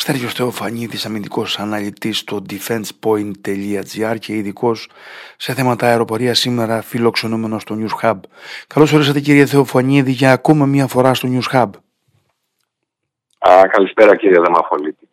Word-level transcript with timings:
Στέργιος 0.00 0.32
Θεοφανίδης, 0.32 1.06
αμυντικός 1.06 1.58
αναλυτής 1.58 2.18
στο 2.18 2.42
defensepoint.gr 2.50 4.16
και 4.18 4.32
ειδικός 4.32 4.90
σε 5.36 5.54
θέματα 5.54 5.86
αεροπορίας 5.86 6.38
σήμερα 6.38 6.82
φιλοξενούμενος 6.82 7.62
στο 7.62 7.76
News 7.80 8.06
Hub. 8.06 8.18
Καλώς 8.66 8.92
ορίσατε 8.92 9.20
κύριε 9.20 9.46
Θεοφανίδη 9.46 10.10
για 10.10 10.32
ακόμα 10.32 10.66
μία 10.66 10.86
φορά 10.86 11.14
στο 11.14 11.28
News 11.32 11.56
Hub. 11.56 11.70
Α, 13.38 13.68
καλησπέρα 13.68 14.16
κύριε 14.16 14.40
Δεμαφολίτη. 14.40 15.08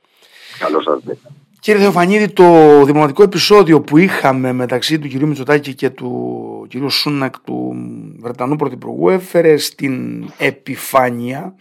Καλώς 0.60 0.84
σας 0.84 1.18
Κύριε 1.60 1.82
Θεοφανίδη, 1.82 2.30
το 2.30 2.84
δημοτικό 2.84 3.24
επεισόδιο 3.24 3.82
που 3.82 3.98
είχαμε 3.98 4.52
μεταξύ 4.52 5.00
του 5.00 5.08
κυρίου 5.08 5.28
Μητσοτάκη 5.28 5.74
και 5.74 5.90
του 5.90 6.66
κυρίου 6.70 6.90
Σούνακ 6.90 7.40
του 7.40 7.76
Βρετανού 8.20 8.56
Πρωθυπουργού 8.56 9.10
έφερε 9.10 9.58
στην 9.58 10.26
επιφάνεια 10.38 11.56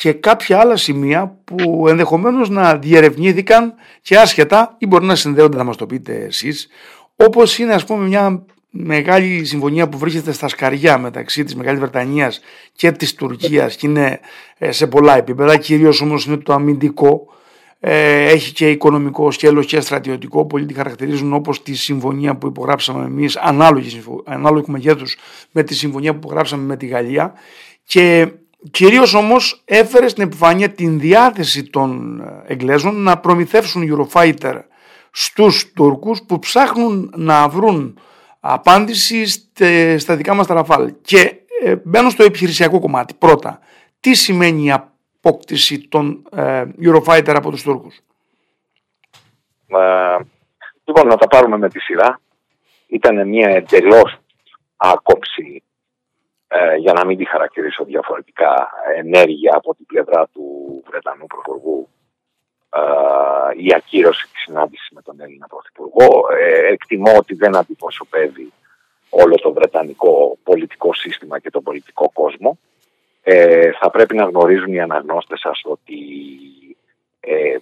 και 0.00 0.12
κάποια 0.12 0.58
άλλα 0.58 0.76
σημεία 0.76 1.36
που 1.44 1.88
ενδεχομένως 1.88 2.48
να 2.48 2.76
διερευνήθηκαν 2.76 3.74
και 4.02 4.16
άσχετα 4.16 4.74
ή 4.78 4.86
μπορεί 4.86 5.04
να 5.04 5.14
συνδέονται, 5.14 5.56
θα 5.56 5.64
μας 5.64 5.76
το 5.76 5.86
πείτε 5.86 6.14
εσείς, 6.14 6.68
όπως 7.16 7.58
είναι 7.58 7.74
ας 7.74 7.84
πούμε 7.84 8.06
μια 8.06 8.44
μεγάλη 8.70 9.44
συμφωνία 9.44 9.88
που 9.88 9.98
βρίσκεται 9.98 10.32
στα 10.32 10.48
σκαριά 10.48 10.98
μεταξύ 10.98 11.44
της 11.44 11.54
Μεγάλης 11.54 11.80
Βρετανίας 11.80 12.40
και 12.72 12.92
της 12.92 13.14
Τουρκίας 13.14 13.76
και 13.76 13.86
είναι 13.86 14.20
ε, 14.58 14.72
σε 14.72 14.86
πολλά 14.86 15.16
επίπεδα, 15.16 15.56
κυρίως 15.56 16.00
όμως 16.00 16.24
είναι 16.24 16.36
το 16.36 16.52
αμυντικό, 16.52 17.26
ε, 17.80 18.28
έχει 18.28 18.52
και 18.52 18.70
οικονομικό 18.70 19.30
σκέλος 19.30 19.66
και 19.66 19.80
στρατιωτικό, 19.80 20.46
πολλοί 20.46 20.66
τη 20.66 20.74
χαρακτηρίζουν 20.74 21.32
όπως 21.32 21.62
τη 21.62 21.74
συμφωνία 21.74 22.36
που 22.36 22.46
υπογράψαμε 22.46 23.04
εμείς, 23.04 23.36
ανάλογη, 23.36 24.02
ανάλογη 24.24 24.64
μεγέθους 24.68 25.16
με 25.50 25.62
τη 25.62 25.74
συμφωνία 25.74 26.12
που 26.12 26.18
υπογράψαμε 26.22 26.64
με 26.64 26.76
τη 26.76 26.86
Γαλλία 26.86 27.32
και 27.84 28.28
Κυρίως 28.70 29.14
όμως 29.14 29.62
έφερε 29.64 30.08
στην 30.08 30.22
επιφάνεια 30.22 30.70
την 30.70 31.00
διάθεση 31.00 31.70
των 31.70 32.20
ε, 32.20 32.52
Εγγλέζων 32.52 33.02
να 33.02 33.18
προμηθεύσουν 33.18 33.82
Eurofighter 33.90 34.60
στους 35.10 35.72
Τούρκους 35.72 36.22
που 36.26 36.38
ψάχνουν 36.38 37.12
να 37.16 37.48
βρουν 37.48 37.98
απάντηση 38.40 39.26
στα 39.98 40.16
δικά 40.16 40.34
μας 40.34 40.46
τα 40.46 40.54
Ραφάλ. 40.54 40.94
Και 41.02 41.40
ε, 41.62 41.76
μπαίνω 41.84 42.10
στο 42.10 42.22
επιχειρησιακό 42.22 42.80
κομμάτι. 42.80 43.14
Πρώτα, 43.14 43.58
τι 44.00 44.14
σημαίνει 44.14 44.64
η 44.64 44.70
απόκτηση 44.70 45.88
των 45.88 46.22
ε, 46.30 46.64
Eurofighter 46.82 47.34
από 47.36 47.50
τους 47.50 47.62
Τούρκους; 47.62 47.96
Ε, 49.66 50.16
λοιπόν, 50.84 51.06
να 51.06 51.16
τα 51.16 51.26
πάρουμε 51.26 51.58
με 51.58 51.68
τη 51.68 51.80
σειρά. 51.80 52.20
Ήταν 52.86 53.28
μια 53.28 53.48
εντελώς 53.48 54.18
άκοψη 54.76 55.62
ε, 56.52 56.76
για 56.76 56.92
να 56.92 57.04
μην 57.04 57.16
τη 57.16 57.24
χαρακτηρίσω 57.24 57.84
διαφορετικά, 57.84 58.70
ενέργεια 58.96 59.52
από 59.56 59.74
την 59.74 59.86
πλευρά 59.86 60.26
του 60.32 60.44
Βρετανού 60.86 61.26
Πρωθυπουργού 61.26 61.88
ε, 62.70 62.80
η 63.56 63.74
ακύρωση 63.74 64.28
της 64.32 64.42
συνάντησης 64.42 64.88
με 64.90 65.02
τον 65.02 65.20
Έλληνα 65.20 65.46
Πρωθυπουργό. 65.46 66.26
Ε, 66.38 66.72
εκτιμώ 66.72 67.16
ότι 67.16 67.34
δεν 67.34 67.56
αντιπροσωπεύει 67.56 68.52
όλο 69.10 69.34
το 69.34 69.52
βρετανικό 69.52 70.38
πολιτικό 70.42 70.94
σύστημα 70.94 71.38
και 71.38 71.50
τον 71.50 71.62
πολιτικό 71.62 72.10
κόσμο. 72.12 72.58
Ε, 73.22 73.70
θα 73.80 73.90
πρέπει 73.90 74.14
να 74.16 74.24
γνωρίζουν 74.24 74.72
οι 74.72 74.80
αναγνώστες 74.80 75.40
σας 75.40 75.60
ότι 75.64 75.98
ε, 77.20 77.56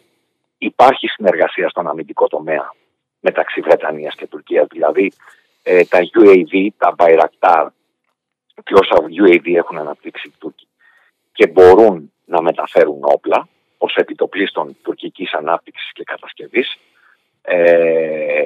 υπάρχει 0.59 1.07
συνεργασία 1.07 1.69
στον 1.69 1.89
αμυντικό 1.89 2.29
τομέα 2.29 2.73
μεταξύ 3.21 3.61
Βρετανίας 3.61 4.15
και 4.15 4.27
Τουρκίας. 4.27 4.67
Δηλαδή 4.71 5.13
ε, 5.63 5.85
τα 5.85 5.99
UAV, 5.99 6.69
τα 6.77 6.95
Bayraktar 6.99 7.67
και 8.65 8.75
όσα 8.75 8.97
UAV 9.21 9.55
έχουν 9.55 9.79
αναπτύξει 9.79 10.29
οι 10.29 10.33
Τούρκοι 10.39 10.67
και 11.33 11.47
μπορούν 11.47 12.13
να 12.25 12.43
μεταφέρουν 12.43 13.01
όπλα 13.03 13.49
ως 13.79 13.95
επιτοπλίστων 13.95 14.77
τουρκικής 14.83 15.33
ανάπτυξης 15.33 15.93
και 15.93 16.05
κατασκευής 16.05 16.79
ε, 17.43 18.45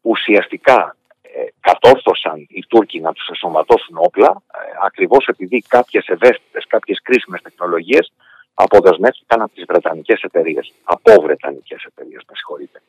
ουσιαστικά 0.00 0.96
ε, 1.22 1.44
κατόρθωσαν 1.60 2.46
οι 2.48 2.64
Τούρκοι 2.68 3.00
να 3.00 3.12
τους 3.12 3.28
εσωματώσουν 3.28 3.96
όπλα 3.98 4.42
ε, 4.52 4.58
ακριβώς 4.82 5.26
επειδή 5.26 5.64
κάποιες 5.68 6.06
ευαίσθητες, 6.06 6.66
κάποιες 6.66 7.00
κρίσιμες 7.02 7.42
τεχνολογίες 7.42 8.12
αποδεσμεύτηκαν 8.54 9.42
από 9.42 9.54
τις 9.54 9.64
Βρετανικές 9.68 10.20
εταιρείες, 10.22 10.72
από 10.84 11.22
Βρετανικές 11.22 11.84
εταιρείες, 11.84 12.22
με 12.28 12.34
συγχωρείτε 12.36 12.80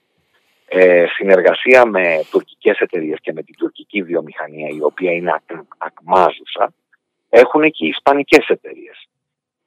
ε, 0.72 1.06
συνεργασία 1.08 1.86
με 1.86 2.26
τουρκικές 2.32 2.80
εταιρείες 2.80 3.18
και 3.22 3.34
με 3.34 3.44
την 3.44 3.56
τουρκική 3.58 4.04
βιομηχανία 4.04 4.68
η 4.68 4.82
οποία 4.82 5.12
είναι 5.12 5.42
ακμάζουσα 5.78 6.74
έχουν 7.30 7.72
και 7.72 7.86
οι 7.86 7.88
ισπανικές 7.88 8.48
εταιρείες. 8.48 9.08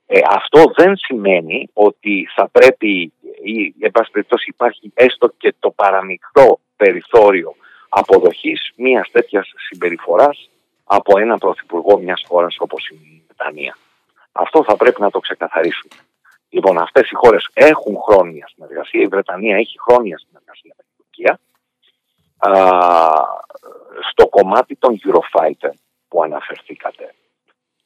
Ε, 0.07 0.21
αυτό 0.29 0.63
δεν 0.77 0.97
σημαίνει 0.97 1.69
ότι 1.73 2.29
θα 2.35 2.49
πρέπει 2.49 3.13
ή 3.43 3.75
εν 3.81 3.91
πάση 3.91 4.11
περιπτώσει 4.11 4.49
υπάρχει 4.49 4.93
έστω 4.95 5.33
και 5.39 5.55
το 5.59 5.71
παραμικρό 5.71 6.61
περιθώριο 6.77 7.55
αποδοχής 7.89 8.73
μιας 8.77 9.11
τέτοιας 9.11 9.53
συμπεριφοράς 9.57 10.51
από 10.85 11.19
έναν 11.19 11.39
πρωθυπουργό 11.39 11.99
μιας 11.99 12.25
χώρας 12.29 12.57
όπως 12.59 12.89
η 12.89 13.23
Βρετανία. 13.27 13.77
Αυτό 14.33 14.65
θα 14.65 14.77
πρέπει 14.77 15.01
να 15.01 15.11
το 15.11 15.19
ξεκαθαρίσουμε. 15.21 15.95
Λοιπόν, 16.49 16.79
αυτές 16.79 17.11
οι 17.11 17.15
χώρες 17.15 17.49
έχουν 17.55 17.97
χρόνια 17.97 18.51
συνεργασία, 18.55 19.01
η 19.01 19.07
Βρετανία 19.07 19.57
έχει 19.57 19.79
χρόνια 19.81 20.19
συνεργασία 20.19 20.75
στο 24.11 24.29
κομμάτι 24.31 24.77
των 24.77 25.01
Eurofighter 25.05 25.73
που 26.09 26.23
αναφερθήκατε. 26.23 27.15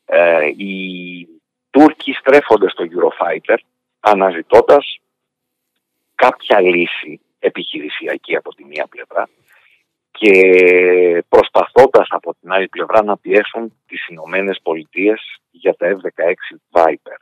Ε, 0.04 0.46
οι 0.56 1.28
Τούρκοι 1.70 2.12
στρέφονται 2.12 2.68
στο 2.68 2.84
Eurofighter 2.84 3.56
αναζητώντας 4.00 4.98
κάποια 6.14 6.60
λύση 6.60 7.20
επιχειρησιακή 7.38 8.36
από 8.36 8.54
τη 8.54 8.64
μία 8.64 8.86
πλευρά 8.86 9.28
και 10.10 11.24
προσπαθώντας 11.28 12.06
από 12.10 12.34
την 12.40 12.52
άλλη 12.52 12.68
πλευρά 12.68 13.02
να 13.02 13.16
πιέσουν 13.16 13.72
τις 13.86 14.08
Ηνωμένες 14.08 14.60
Πολιτείες 14.62 15.40
για 15.50 15.74
τα 15.76 15.96
F-16 15.96 16.56
Viper. 16.72 17.16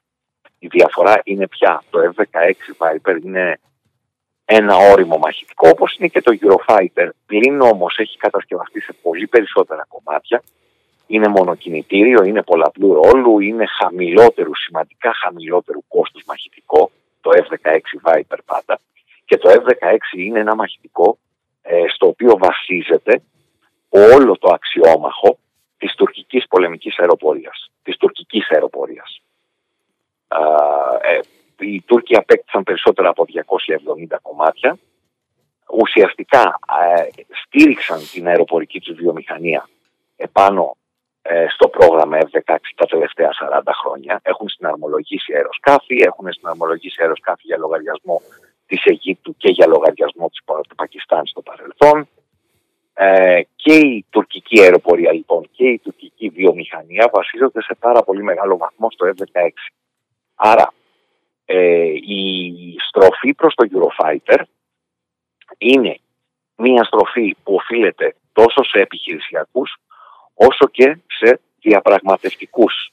Η 0.58 0.66
διαφορά 0.66 1.20
είναι 1.24 1.48
πια 1.48 1.82
το 1.90 1.98
F-16 2.16 2.52
Viper 2.78 3.18
είναι 3.22 3.60
ένα 4.44 4.76
όριμο 4.76 5.18
μαχητικό 5.18 5.68
όπως 5.68 5.96
είναι 5.96 6.08
και 6.08 6.22
το 6.22 6.36
Eurofighter. 6.40 7.08
Πλην 7.26 7.60
όμως 7.60 7.98
έχει 7.98 8.16
κατασκευαστεί 8.16 8.80
σε 8.80 8.92
πολύ 9.02 9.26
περισσότερα 9.26 9.86
κομμάτια. 9.88 10.42
Είναι 11.06 11.28
μονοκινητήριο, 11.28 12.24
είναι 12.24 12.42
πολλαπλού 12.42 12.94
ρόλου, 12.94 13.40
είναι 13.40 13.66
χαμηλότερου, 13.66 14.56
σημαντικά 14.56 15.12
χαμηλότερου 15.14 15.80
κόστους 15.88 16.24
μαχητικό, 16.26 16.90
το 17.20 17.30
F-16 17.34 17.78
Viper 18.04 18.38
πάντα. 18.44 18.80
Και 19.24 19.36
το 19.36 19.50
F-16 19.50 19.96
είναι 20.16 20.40
ένα 20.40 20.54
μαχητικό 20.54 21.18
ε, 21.62 21.84
στο 21.88 22.06
οποίο 22.06 22.36
βασίζεται 22.38 23.22
όλο 23.88 24.38
το 24.38 24.48
αξιόμαχο 24.52 25.38
της 25.78 25.94
τουρκικής 25.94 26.46
πολεμικής 26.48 26.98
αεροπορίας, 26.98 27.70
της 27.82 27.96
τουρκικής 27.96 28.50
αεροπορίας. 28.50 29.20
Ε, 31.02 31.18
οι 31.66 31.82
Τούρκοι 31.86 32.16
απέκτησαν 32.16 32.62
περισσότερα 32.62 33.08
από 33.08 33.24
270 34.08 34.16
κομμάτια. 34.22 34.78
Ουσιαστικά 35.72 36.58
ε, 36.96 37.22
στήριξαν 37.44 38.00
την 38.12 38.26
αεροπορική 38.26 38.80
τους 38.80 38.96
βιομηχανία 38.96 39.68
επάνω 40.16 40.76
ε, 41.22 41.46
στο 41.48 41.68
πρόγραμμα 41.68 42.18
F-16 42.18 42.56
τα 42.74 42.86
τελευταία 42.86 43.30
40 43.50 43.60
χρόνια. 43.82 44.20
Έχουν 44.22 44.48
συναρμολογήσει 44.48 45.34
αεροσκάφη, 45.34 46.02
έχουν 46.02 46.32
συναρμολογήσει 46.32 47.02
αεροσκάφη 47.02 47.42
για 47.44 47.58
λογαριασμό 47.58 48.20
της 48.66 48.84
Αιγύπτου 48.84 49.36
και 49.36 49.50
για 49.50 49.66
λογαριασμό 49.66 50.30
του 50.68 50.74
Πακιστάν 50.76 51.26
στο 51.26 51.42
παρελθόν. 51.42 52.08
Ε, 52.94 53.40
και 53.56 53.74
η 53.74 54.06
τουρκική 54.10 54.60
αεροπορία 54.60 55.12
λοιπόν 55.12 55.48
και 55.52 55.68
η 55.68 55.78
τουρκική 55.78 56.28
βιομηχανία 56.28 57.10
βασίζονται 57.12 57.62
σε 57.62 57.74
πάρα 57.80 58.02
πολύ 58.02 58.22
μεγάλο 58.22 58.56
βαθμό 58.56 58.90
στο 58.90 59.12
F-16. 59.16 59.48
Άρα 60.34 60.72
ε, 61.44 61.84
η 62.06 62.76
στροφή 62.88 63.34
προς 63.34 63.54
το 63.54 63.66
Eurofighter 63.72 64.38
είναι 65.58 65.98
μια 66.56 66.84
στροφή 66.84 67.36
που 67.42 67.54
οφείλεται 67.54 68.16
τόσο 68.32 68.64
σε 68.64 68.78
επιχειρησιακούς 68.80 69.76
όσο 70.34 70.68
και 70.70 70.98
σε 71.06 71.40
διαπραγματευτικούς 71.60 72.92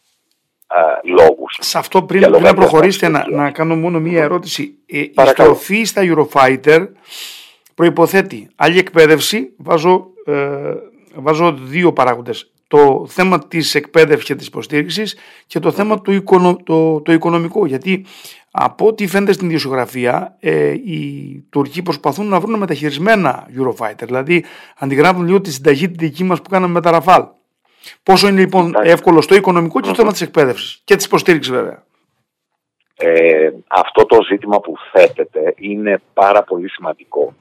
ε, 0.67 1.09
λόγους. 1.09 1.57
Σε 1.59 1.77
αυτό 1.77 2.03
πριν, 2.03 2.21
πριν 2.21 2.43
να 2.43 2.53
προχωρήσετε 2.53 3.07
να, 3.07 3.29
να 3.29 3.51
κάνω 3.51 3.75
μόνο 3.75 3.99
μία 3.99 4.23
ερώτηση. 4.23 4.77
Ε, 4.85 4.99
η 4.99 5.13
στροφή 5.25 5.83
στα 5.83 6.01
Eurofighter 6.05 6.87
προϋποθέτει 7.75 8.49
άλλη 8.55 8.77
εκπαίδευση, 8.77 9.53
βάζω, 9.57 10.07
ε, 10.25 10.73
βάζω 11.15 11.51
δύο 11.51 11.93
παράγοντες 11.93 12.50
το 12.71 13.05
θέμα 13.07 13.47
της 13.47 13.75
εκπαίδευσης 13.75 14.25
και 14.25 14.35
της 14.35 14.47
υποστήριξης 14.47 15.17
και 15.47 15.59
το 15.59 15.71
θέμα 15.71 16.01
του 16.01 16.23
το, 16.63 17.01
το 17.01 17.11
οικονομικό. 17.11 17.65
Γιατί 17.65 18.05
από 18.51 18.87
ό,τι 18.87 19.07
φαίνεται 19.07 19.31
στην 19.31 19.47
ιδιοσιογραφία, 19.47 20.35
ε, 20.39 20.71
οι 20.71 21.45
Τουρκοί 21.49 21.81
προσπαθούν 21.81 22.27
να 22.27 22.39
βρουν 22.39 22.59
μεταχειρισμένα 22.59 23.47
Eurofighter. 23.57 24.05
Δηλαδή, 24.05 24.45
αντιγράφουν 24.77 25.25
λίγο 25.25 25.41
τη 25.41 25.51
συνταγή 25.51 25.89
τη 25.89 26.05
δική 26.05 26.23
μας 26.23 26.41
που 26.41 26.49
κάναμε 26.49 26.73
με 26.73 26.81
τα 26.81 26.91
Ραφάλ. 26.91 27.25
Πόσο 28.03 28.27
είναι 28.27 28.39
λοιπόν 28.39 28.73
εύκολο 28.83 29.21
στο 29.21 29.35
οικονομικό 29.35 29.79
και 29.79 29.85
στο 29.85 29.95
θέμα 29.95 30.11
της 30.11 30.21
εκπαίδευσης 30.21 30.81
και 30.83 30.95
της 30.95 31.05
υποστήριξης 31.05 31.53
βέβαια. 31.53 31.83
Ε, 32.95 33.49
αυτό 33.67 34.05
το 34.05 34.17
ζήτημα 34.29 34.59
που 34.59 34.73
θέτεται 34.91 35.53
είναι 35.57 36.01
πάρα 36.13 36.43
πολύ 36.43 36.69
σημαντικό 36.69 37.33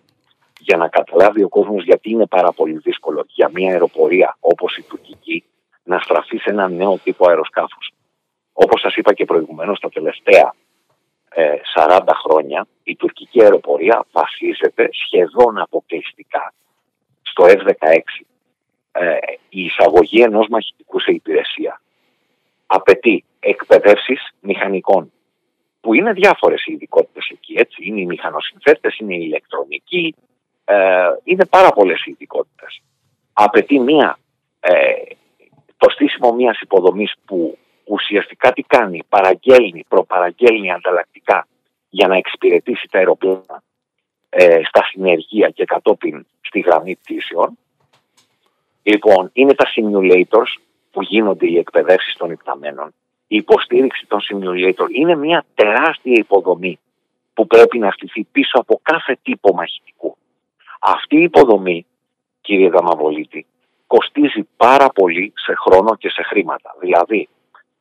για 0.60 0.76
να 0.76 0.88
καταλάβει 0.88 1.42
ο 1.42 1.48
κόσμος 1.48 1.84
γιατί 1.84 2.10
είναι 2.10 2.26
πάρα 2.26 2.52
πολύ 2.52 2.78
δύσκολο 2.78 3.24
για 3.28 3.50
μια 3.54 3.70
αεροπορία 3.70 4.36
όπως 4.40 4.76
η 4.76 4.82
τουρκική 4.82 5.44
να 5.82 5.98
στραφεί 5.98 6.36
σε 6.36 6.50
ένα 6.50 6.68
νέο 6.68 6.98
τύπο 7.02 7.28
αεροσκάφους. 7.28 7.90
Όπως 8.52 8.80
σας 8.80 8.94
είπα 8.94 9.12
και 9.12 9.24
προηγουμένως, 9.24 9.80
τα 9.80 9.88
τελευταία 9.88 10.54
40 11.74 12.00
ε, 12.06 12.12
χρόνια 12.24 12.66
η 12.82 12.96
τουρκική 12.96 13.42
αεροπορία 13.42 14.06
βασίζεται 14.12 14.88
σχεδόν 14.92 15.58
αποκλειστικά 15.58 16.52
στο 17.22 17.44
F-16. 17.46 17.98
Ε, 18.92 19.16
η 19.48 19.64
εισαγωγή 19.64 20.22
ενός 20.22 20.46
μαχητικού 20.48 21.00
σε 21.00 21.12
υπηρεσία 21.12 21.80
απαιτεί 22.66 23.24
εκπαιδεύσεις 23.40 24.30
μηχανικών 24.40 25.12
που 25.80 25.94
είναι 25.94 26.12
διάφορες 26.12 26.66
οι 26.66 26.72
ειδικότητες 26.72 27.28
εκεί, 27.28 27.54
έτσι. 27.58 27.76
Είναι 27.84 28.00
οι 28.00 28.06
μηχανοσυνθέτες, 28.06 28.98
είναι 28.98 29.14
οι 29.14 29.22
ηλεκτρονικοί, 29.22 30.14
ε, 30.70 31.20
είναι 31.24 31.44
πάρα 31.44 31.70
πολλές 31.70 32.04
οι 32.04 32.10
ειδικότητες. 32.10 32.82
Απαιτεί 33.32 33.78
μία, 33.78 34.18
ε, 34.60 34.92
το 35.76 35.90
στήσιμο 35.90 36.32
μιας 36.32 36.60
υποδομής 36.60 37.12
που 37.24 37.58
ουσιαστικά 37.84 38.52
τι 38.52 38.62
κάνει, 38.62 39.02
παραγγέλνει, 39.08 39.84
προπαραγγέλνει 39.88 40.72
ανταλλακτικά 40.72 41.46
για 41.88 42.08
να 42.08 42.16
εξυπηρετήσει 42.16 42.88
τα 42.90 42.98
αεροπλάνα 42.98 43.62
ε, 44.28 44.60
στα 44.64 44.84
συνεργεία 44.84 45.48
και 45.48 45.64
κατόπιν 45.64 46.26
στη 46.40 46.60
γραμμή 46.60 46.96
πτήσεων. 46.96 47.58
Λοιπόν, 48.82 49.30
είναι 49.32 49.54
τα 49.54 49.66
simulators 49.74 50.60
που 50.90 51.02
γίνονται 51.02 51.46
οι 51.46 51.58
εκπαιδεύσεις 51.58 52.16
των 52.16 52.30
υπταμένων. 52.30 52.94
Η 53.26 53.36
υποστήριξη 53.36 54.06
των 54.06 54.20
simulator 54.20 54.86
είναι 54.92 55.16
μια 55.16 55.44
τεράστια 55.54 56.14
υποδομή 56.16 56.78
που 57.34 57.46
πρέπει 57.46 57.78
να 57.78 57.90
στηθεί 57.90 58.24
πίσω 58.32 58.58
από 58.58 58.80
κάθε 58.82 59.18
τύπο 59.22 59.54
μαχητικού. 59.54 60.16
Αυτή 60.82 61.16
η 61.16 61.22
υποδομή, 61.22 61.86
κύριε 62.40 62.70
Δαμαβολίτη, 62.70 63.46
κοστίζει 63.86 64.48
πάρα 64.56 64.88
πολύ 64.88 65.32
σε 65.36 65.54
χρόνο 65.54 65.96
και 65.96 66.08
σε 66.10 66.22
χρήματα. 66.22 66.74
Δηλαδή, 66.80 67.28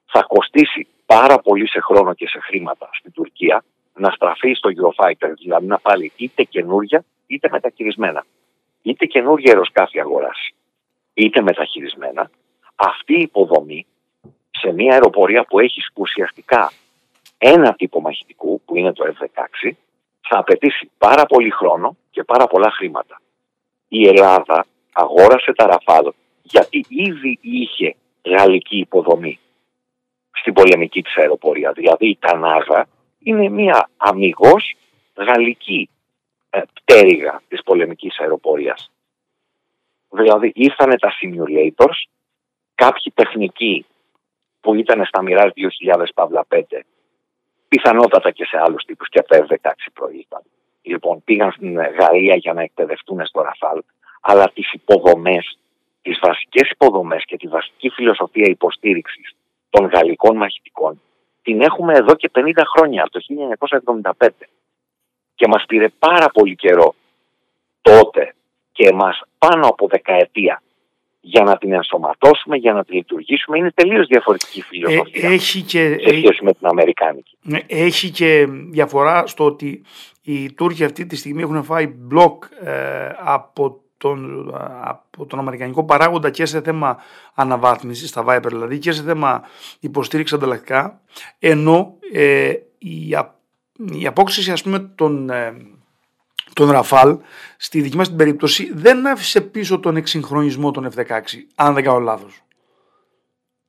θα 0.06 0.24
κοστίσει 0.28 0.88
πάρα 1.06 1.40
πολύ 1.40 1.68
σε 1.68 1.80
χρόνο 1.80 2.14
και 2.14 2.28
σε 2.28 2.40
χρήματα 2.40 2.90
στην 2.94 3.12
Τουρκία 3.12 3.64
να 3.94 4.10
στραφεί 4.12 4.54
στο 4.54 4.70
Eurofighter, 4.70 5.32
δηλαδή 5.38 5.66
να 5.66 5.80
πάρει 5.80 6.12
είτε 6.16 6.44
καινούρια 6.44 7.04
είτε 7.28 7.50
μεταχειρισμένα. 7.52 8.26
Είτε 8.82 9.06
καινούργια 9.06 9.52
αεροσκάφη 9.52 10.00
αγοράσει, 10.00 10.54
είτε 11.14 11.42
μεταχειρισμένα. 11.42 12.30
Αυτή 12.76 13.14
η 13.14 13.22
υποδομή 13.22 13.86
σε 14.52 14.72
μια 14.72 14.94
αεροπορία 14.94 15.44
που 15.44 15.60
έχει 15.60 15.82
ουσιαστικά 15.94 16.72
ένα 17.38 17.74
τύπο 17.74 18.02
μαχητικού, 18.02 18.62
που 18.66 18.76
είναι 18.76 18.94
το 18.94 19.14
F-16, 19.20 19.72
θα 20.30 20.38
απαιτήσει 20.38 20.92
πάρα 20.98 21.26
πολύ 21.26 21.50
χρόνο 21.50 21.98
και 22.12 22.24
πάρα 22.24 22.48
πολλά 22.48 22.72
χρήματα. 22.72 23.22
Η 23.88 24.08
Ελλάδα 24.08 24.66
αγόρασε 24.94 25.54
τα 25.54 25.66
Ραφάλ 25.66 26.12
γιατί 26.42 26.86
ήδη 26.88 27.40
είχε 27.42 27.96
γαλλική 28.26 28.78
υποδομή 28.78 29.40
στην 30.32 30.54
πολεμική 30.54 31.02
της 31.02 31.18
αεροπορία. 31.18 31.72
Δηλαδή 31.72 32.10
η 32.10 32.18
Τανάγα 32.20 32.88
είναι 33.20 33.50
μια 33.50 33.90
αμυγός 33.98 34.76
γαλλική 35.16 35.90
ε, 36.50 36.62
πτέρυγα 36.74 37.42
της 37.48 37.64
πολεμικής 37.64 38.20
αεροπορίας. 38.20 38.92
Δηλαδή 40.10 40.52
ήρθανε 40.56 40.98
τα 40.98 41.12
simulators, 41.22 42.00
κάποιοι 42.76 43.12
τεχνικοί 43.14 43.86
που 44.62 44.76
ήταν 44.76 45.06
στα 45.06 45.24
Mirage 45.26 45.52
2000 45.98 46.06
Παύλα 46.14 46.46
5, 46.50 46.62
πιθανότατα 47.70 48.32
και 48.32 48.46
σε 48.46 48.58
άλλους 48.58 48.84
τύπους 48.84 49.10
και 49.10 49.20
από 49.20 49.28
τα 49.28 49.46
F-16 49.46 49.72
προήλθαν. 49.94 50.42
Λοιπόν, 50.82 51.24
πήγαν 51.24 51.52
στην 51.52 51.74
Γαλλία 51.74 52.36
για 52.36 52.54
να 52.54 52.62
εκπαιδευτούν 52.62 53.26
στο 53.26 53.42
Ραφάλ, 53.42 53.82
αλλά 54.22 54.52
τις 54.54 54.74
υποδομές, 54.74 55.58
τις 56.02 56.20
βασικές 56.22 56.70
υποδομές 56.70 57.24
και 57.26 57.38
τη 57.38 57.48
βασική 57.48 57.90
φιλοσοφία 57.90 58.50
υποστήριξης 58.50 59.36
των 59.70 59.86
γαλλικών 59.86 60.38
μαχητικών 60.38 61.02
την 61.50 61.62
έχουμε 61.62 61.94
εδώ 61.94 62.16
και 62.16 62.32
50 62.34 62.52
χρόνια, 62.76 63.04
από 63.04 63.12
το 63.12 63.20
1975. 64.20 64.28
Και 65.36 65.48
μας 65.48 65.66
πήρε 65.68 65.90
πάρα 65.90 66.30
πολύ 66.30 66.56
καιρό 66.56 66.96
τότε 67.82 68.36
και 68.72 68.88
εμάς 68.88 69.22
πάνω 69.38 69.68
από 69.68 69.88
δεκαετία 69.88 70.62
για 71.22 71.44
να 71.44 71.58
την 71.58 71.74
ενσωματώσουμε, 71.74 72.56
για 72.56 72.74
να 72.74 72.84
την 72.84 72.96
λειτουργήσουμε. 72.96 73.58
Είναι 73.58 73.72
τελείως 73.72 74.08
διαφορετική 74.08 74.62
φιλοσοφία 74.62 75.30
ε, 75.30 75.34
έχει 75.34 75.62
και, 75.62 75.98
σε 76.00 76.16
σχέση 76.16 76.44
με 76.44 76.54
την 76.54 76.68
Αμερικάνικη. 76.68 77.38
Ναι, 77.42 77.60
έχει 77.68 78.10
και 78.10 78.48
διαφορά 78.50 79.28
στο 79.28 79.46
ότι 79.46 79.84
οι 80.22 80.54
Τούρκοι 80.54 80.84
αυτή 80.84 81.06
τη 81.06 81.16
στιγμή 81.16 81.42
έχουν 81.42 81.64
φάει 81.64 81.88
μπλοκ 81.88 82.44
ε, 82.64 83.10
από 83.18 83.82
τον, 83.98 84.52
από 84.82 85.26
τον 85.26 85.40
Αμερικανικό 85.40 85.86
παράγοντα 85.86 86.30
και 86.30 86.46
σε 86.46 86.62
θέμα 86.62 86.98
αναβάθμισης, 87.34 88.10
στα 88.10 88.24
Viper 88.28 88.48
δηλαδή, 88.48 88.78
και 88.78 88.92
σε 88.92 89.04
θέμα 89.04 89.42
υποστήριξης 89.80 90.38
ανταλλακτικά, 90.38 91.02
ενώ 91.40 91.98
ε, 92.14 92.54
η, 92.78 93.16
η 94.00 94.08
απόκτηση 94.08 94.52
ας 94.52 94.64
πούμε 94.64 94.80
των, 94.80 95.30
ε, 95.30 95.54
τον 96.54 96.72
Ραφάλ 96.72 97.18
στη 97.58 97.82
δική 97.82 97.98
μας 97.98 98.08
την 98.08 98.18
περίπτωση 98.18 98.72
δεν 98.74 99.08
άφησε 99.08 99.42
πίσω 99.42 99.80
τον 99.80 99.96
εξυγχρονισμό 99.96 100.72
των 100.72 100.90
F-16, 100.96 101.22
αν 101.56 101.74
δεν 101.74 101.84
κάνω 101.84 102.00
λάθος. 102.00 102.42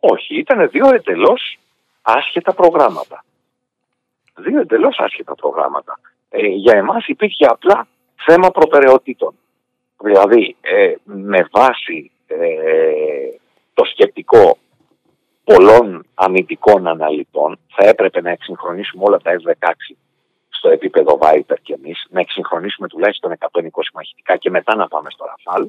Όχι, 0.01 0.39
ήταν 0.39 0.69
δύο 0.71 0.95
εντελώς 0.95 1.59
άσχετα 2.03 2.53
προγράμματα. 2.55 3.25
Δύο 4.37 4.61
εντελώς 4.61 4.99
άσχετα 4.99 5.35
προγράμματα. 5.35 6.01
Ε, 6.29 6.47
για 6.47 6.77
εμάς 6.77 7.07
υπήρχε 7.07 7.47
απλά 7.47 7.87
θέμα 8.17 8.51
προτεραιοτήτων. 8.51 9.35
Δηλαδή, 10.03 10.57
ε, 10.61 10.95
με 11.05 11.49
βάση 11.51 12.11
ε, 12.27 12.37
το 13.75 13.85
σκεπτικό 13.85 14.59
πολλών 15.45 16.07
αμυντικών 16.15 16.87
αναλυτών, 16.87 17.59
θα 17.69 17.89
έπρεπε 17.89 18.21
να 18.21 18.31
εξυγχρονίσουμε 18.31 19.05
όλα 19.07 19.19
τα 19.19 19.31
F-16 19.31 19.97
στο 20.61 20.71
επίπεδο 20.71 21.19
Viper 21.23 21.59
και 21.63 21.75
εμείς, 21.75 22.07
να 22.11 22.21
εξυγχρονίσουμε 22.21 22.89
τουλάχιστον 22.89 23.37
120 23.39 23.69
μαχητικά 23.95 24.37
και 24.37 24.51
μετά 24.51 24.77
να 24.77 24.89
πάμε 24.89 25.11
στο 25.11 25.25
Ραφάλ. 25.25 25.69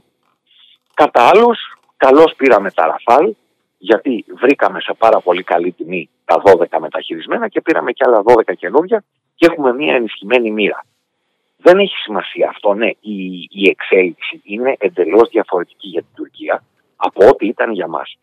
Κατά 0.94 1.28
άλλους, 1.28 1.60
καλώς 1.98 2.34
πήραμε 2.38 2.72
τα 2.72 2.86
Ραφάλ, 2.86 3.36
γιατί 3.78 4.26
βρήκαμε 4.28 4.80
σε 4.82 4.94
πάρα 4.94 5.20
πολύ 5.20 5.44
καλή 5.44 5.72
τιμή 5.72 6.10
τα 6.26 6.42
12 6.46 6.80
μεταχειρισμένα 6.80 7.48
και 7.48 7.62
πήραμε 7.62 7.92
και 7.92 8.04
άλλα 8.08 8.22
12 8.26 8.56
καινούργια 8.58 9.04
και 9.36 9.46
έχουμε 9.46 9.74
μια 9.74 9.96
ενισχυμένη 9.96 10.52
μοίρα. 10.52 10.86
Δεν 11.58 11.80
έχει 11.80 11.96
σημασία 11.96 12.50
αυτό, 12.50 12.74
ναι, 12.74 12.90
η, 13.00 13.48
η 13.52 13.70
εξέλιξη 13.70 14.42
είναι 14.44 14.76
εντελώς 14.80 15.30
διαφορετική 15.30 15.88
για 15.88 16.02
την 16.02 16.14
Τουρκία 16.16 16.64
από 16.96 17.28
ό,τι 17.28 17.48
ήταν 17.48 17.72
για 17.72 17.88
μας. 17.88 18.18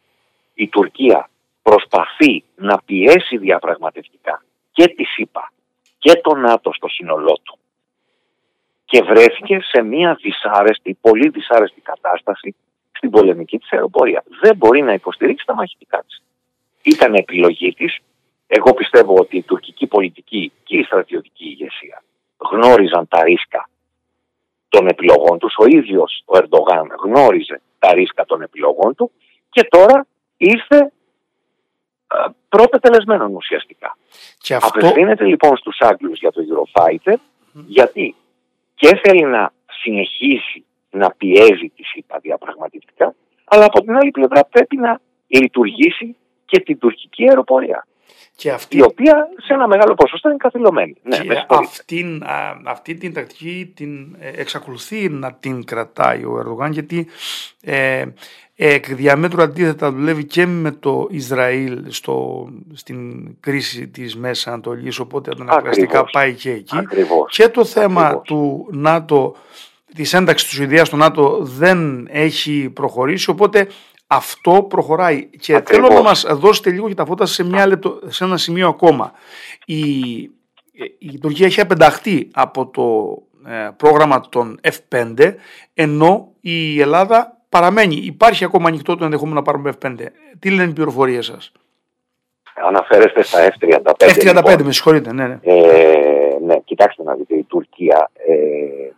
Η 0.55 0.69
Τουρκία 0.69 1.31
προσπαθεί 1.63 2.45
να 2.57 2.79
πιέσει 2.85 3.37
διαπραγματευτικά 3.37 4.45
και 4.73 4.89
τη 4.89 5.05
ΣΥΠΑ 5.05 5.53
και 5.99 6.21
το 6.23 6.35
ΝΑΤΟ 6.35 6.73
στο 6.73 6.89
σύνολό 6.89 7.39
του 7.43 7.59
και 8.85 9.03
βρέθηκε 9.03 9.61
σε 9.61 9.83
μια 9.83 10.19
δυσάρεστη, 10.23 10.99
πολύ 11.01 11.29
δυσάρεστη 11.29 11.81
κατάσταση 11.81 12.55
στην 12.93 13.11
πολεμική 13.11 13.59
της 13.59 13.73
αεροπορία. 13.73 14.25
Δεν 14.41 14.57
μπορεί 14.57 14.83
να 14.83 14.93
υποστηρίξει 14.93 15.47
τα 15.47 15.55
μαχητικά 15.55 16.05
της. 16.07 16.23
Ήταν 16.83 17.15
επιλογή 17.15 17.73
της. 17.73 17.99
Εγώ 18.47 18.75
πιστεύω 18.75 19.15
ότι 19.15 19.37
η 19.37 19.43
τουρκική 19.43 19.87
πολιτική 19.87 20.53
και 20.65 20.77
η 20.77 20.83
στρατιωτική 20.83 21.45
ηγεσία 21.45 22.03
γνώριζαν 22.51 23.09
τα 23.09 23.23
ρίσκα 23.23 23.69
των 24.69 24.87
επιλογών 24.87 25.39
τους. 25.39 25.55
Ο 25.59 25.65
ίδιος 25.67 26.23
ο 26.25 26.37
Ερντογάν 26.37 26.87
γνώριζε 27.05 27.61
τα 27.79 27.95
ρίσκα 27.95 28.25
των 28.25 28.43
επιλογών 28.43 28.95
του 28.95 29.11
και 29.51 29.65
τώρα 29.71 30.07
ήρθε 30.37 30.93
προπετελεσμένον 32.49 33.35
ουσιαστικά. 33.35 33.97
Και 34.39 34.55
αυτό... 34.55 34.79
Απευθύνεται 34.79 35.25
λοιπόν 35.25 35.57
στους 35.57 35.81
Άγγλους 35.81 36.19
για 36.19 36.33
το 36.33 36.41
Eurofighter 36.49 37.15
γιατί 37.67 38.15
και 38.75 39.01
θέλει 39.03 39.25
να 39.25 39.53
συνεχίσει 39.83 40.65
να 40.91 41.11
πιέζει 41.11 41.73
τη 41.77 41.83
ΣΥΠΑ 41.83 42.19
διαπραγματευτικά 42.19 43.15
αλλά 43.49 43.65
από 43.65 43.81
την 43.81 43.97
άλλη 43.97 44.11
πλευρά 44.11 44.45
πρέπει 44.45 44.77
να 44.77 45.01
λειτουργήσει 45.27 46.17
και 46.45 46.61
την 46.61 46.79
τουρκική 46.79 47.29
αεροπορία. 47.29 47.87
Και 48.39 48.51
αυτή... 48.51 48.77
Η 48.77 48.83
οποία 48.83 49.29
σε 49.47 49.53
ένα 49.53 49.67
μεγάλο 49.67 49.95
ποσοστό 49.95 50.29
είναι 50.29 50.39
καθυλωμένη. 50.39 50.97
Ναι, 51.03 51.17
και 51.17 51.45
αυτήν, 51.49 52.23
αυτή 52.65 52.95
την 52.95 53.13
τακτική 53.13 53.73
την 53.75 54.17
ε, 54.19 54.41
εξακολουθεί 54.41 55.09
να 55.09 55.33
την 55.33 55.65
κρατάει 55.65 56.25
ο 56.25 56.39
Ερδογάν 56.39 56.73
γιατί 56.73 57.07
ε, 57.63 58.05
εκ 58.57 58.95
διαμέτρου 58.95 59.43
αντίθετα 59.43 59.93
δουλεύει 59.93 60.25
και 60.25 60.47
με 60.47 60.71
το 60.71 61.07
Ισραήλ 61.11 61.85
στο, 61.89 62.49
στην 62.75 63.29
κρίση 63.41 63.89
της 63.89 64.17
Μέσης 64.17 64.47
Ανατολής 64.47 64.99
οπότε 64.99 65.31
αναγκαστικά 65.41 66.05
πάει 66.05 66.35
και 66.35 66.51
εκεί. 66.51 66.77
Και 67.29 67.49
το 67.49 67.65
θέμα 67.65 68.21
του 68.21 68.69
ΝΑΤΟ 68.71 69.35
της 69.95 70.13
ένταξης 70.13 70.49
του 70.49 70.55
Σουηδίας 70.55 70.87
στο 70.87 70.97
ΝΑΤΟ 70.97 71.39
δεν 71.43 72.09
έχει 72.11 72.71
προχωρήσει 72.75 73.31
οπότε 73.31 73.69
Αυτό 74.11 74.63
προχωράει. 74.69 75.27
Και 75.27 75.63
θέλω 75.65 75.89
να 75.89 76.03
μας 76.03 76.27
δώσετε 76.29 76.71
λίγο 76.71 76.89
και 76.89 76.95
τα 76.95 77.05
φώτα 77.05 77.27
σε, 77.27 77.45
μια 77.45 77.67
λεπτο, 77.67 77.99
σε 78.07 78.25
ένα 78.25 78.37
σημείο 78.37 78.69
ακόμα. 78.69 79.13
Η, 79.65 79.91
η 80.99 81.19
Τουρκία 81.21 81.47
έχει 81.47 81.61
απενταχθεί 81.61 82.29
από 82.33 82.67
το 82.67 83.19
ε, 83.51 83.71
πρόγραμμα 83.77 84.21
των 84.29 84.61
F5 84.63 85.35
ενώ 85.75 86.33
η 86.41 86.81
Ελλάδα 86.81 87.37
παραμένει. 87.49 87.95
Υπάρχει 87.95 88.45
ακόμα 88.45 88.69
ανοιχτό 88.69 88.97
το 88.97 89.05
ενδεχόμενο 89.05 89.35
να 89.35 89.43
πάρουμε 89.43 89.73
F5. 89.83 89.97
Τι 90.39 90.51
λένε 90.51 90.71
οι 90.71 90.73
πληροφορίες 90.73 91.27
σας; 91.27 91.53
Αναφέρεστε 92.67 93.23
στα 93.23 93.39
F35. 93.49 93.93
F35, 93.99 94.35
λοιπόν. 94.35 94.63
με 94.65 94.73
συγχωρείτε. 94.73 95.13
Ναι, 95.13 95.27
ναι. 95.27 95.39
Ε, 95.43 96.39
ναι, 96.45 96.57
κοιτάξτε 96.65 97.03
να 97.03 97.15
δείτε, 97.15 97.35
η 97.35 97.43
Τουρκία 97.43 98.11
ε, 98.15 98.93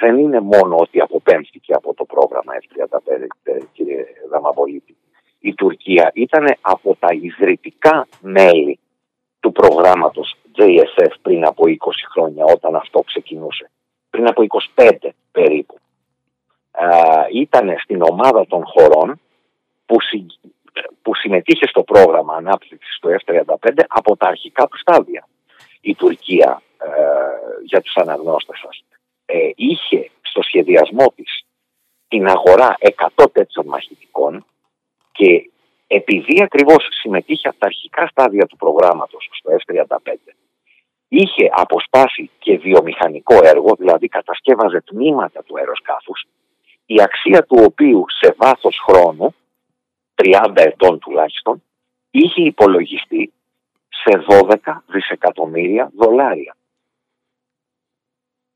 δεν 0.00 0.18
είναι 0.18 0.40
μόνο 0.40 0.76
ότι 0.76 1.00
αποπέμφθηκε 1.00 1.72
από 1.74 1.94
το 1.94 2.04
πρόγραμμα 2.04 2.52
F35, 2.60 3.26
ε, 3.42 3.58
κύριε 3.72 4.04
Δαμαβολίτη. 4.30 4.96
Η 5.38 5.54
Τουρκία 5.54 6.10
ήταν 6.14 6.56
από 6.60 6.96
τα 7.00 7.08
ιδρυτικά 7.20 8.06
μέλη 8.20 8.78
του 9.40 9.52
προγράμματος 9.52 10.34
JSF 10.56 11.12
πριν 11.22 11.44
από 11.44 11.64
20 11.66 11.74
χρόνια 12.12 12.44
όταν 12.44 12.74
αυτό 12.74 13.00
ξεκινούσε. 13.00 13.70
Πριν 14.10 14.26
από 14.26 14.42
25 14.74 14.90
περίπου. 15.32 15.78
ήταν 17.32 17.76
στην 17.78 18.02
ομάδα 18.02 18.46
των 18.46 18.62
χωρών 18.66 19.20
που, 19.86 19.96
που 21.02 21.14
συμμετείχε 21.14 21.66
στο 21.66 21.82
πρόγραμμα 21.82 22.34
ανάπτυξης 22.34 22.98
του 23.00 23.08
F-35 23.08 23.82
από 23.88 24.16
τα 24.16 24.26
αρχικά 24.26 24.66
του 24.66 24.78
στάδια. 24.78 25.28
Η 25.80 25.94
Τουρκία, 25.94 26.62
ε, 26.78 26.90
για 27.64 27.80
τους 27.80 27.96
αναγνώστες 27.96 28.58
σας, 28.58 28.84
ε, 29.32 29.50
είχε 29.54 30.10
στο 30.20 30.42
σχεδιασμό 30.42 31.06
της 31.14 31.44
την 32.08 32.26
αγορά 32.28 32.76
100 33.16 33.32
τέτοιων 33.32 33.66
μαχητικών 33.66 34.44
και 35.12 35.50
επειδή 35.86 36.42
ακριβώς 36.42 36.88
συμμετείχε 36.90 37.48
από 37.48 37.58
τα 37.58 37.66
αρχικά 37.66 38.06
στάδια 38.06 38.46
του 38.46 38.56
προγράμματος 38.56 39.28
στο 39.32 39.50
F-35 39.56 40.14
είχε 41.12 41.50
αποσπάσει 41.52 42.30
και 42.38 42.58
βιομηχανικό 42.58 43.38
έργο, 43.42 43.74
δηλαδή 43.78 44.08
κατασκεύαζε 44.08 44.80
τμήματα 44.80 45.42
του 45.42 45.58
αεροσκάφους, 45.58 46.26
η 46.86 47.02
αξία 47.02 47.42
του 47.42 47.56
οποίου 47.66 48.04
σε 48.08 48.34
βάθος 48.36 48.78
χρόνου, 48.86 49.34
30 50.14 50.52
ετών 50.54 50.98
τουλάχιστον, 50.98 51.62
είχε 52.10 52.42
υπολογιστεί 52.42 53.32
σε 53.88 54.24
12 54.28 54.82
δισεκατομμύρια 54.86 55.90
δολάρια. 55.96 56.56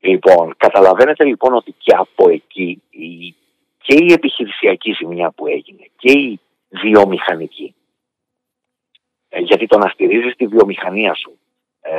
Λοιπόν, 0.05 0.53
καταλαβαίνετε 0.57 1.25
λοιπόν 1.25 1.53
ότι 1.53 1.75
και 1.77 1.95
από 1.95 2.29
εκεί 2.29 2.81
η, 2.89 3.35
και 3.77 3.95
η 3.95 4.11
επιχειρησιακή 4.13 4.91
ζημιά 4.91 5.31
που 5.31 5.47
έγινε 5.47 5.89
και 5.97 6.11
η 6.11 6.39
βιομηχανική, 6.69 7.75
ε, 9.29 9.39
γιατί 9.39 9.67
το 9.67 9.77
να 9.77 9.89
στηρίζεις 9.89 10.35
τη 10.35 10.47
βιομηχανία 10.47 11.13
σου 11.13 11.39
ε, 11.81 11.93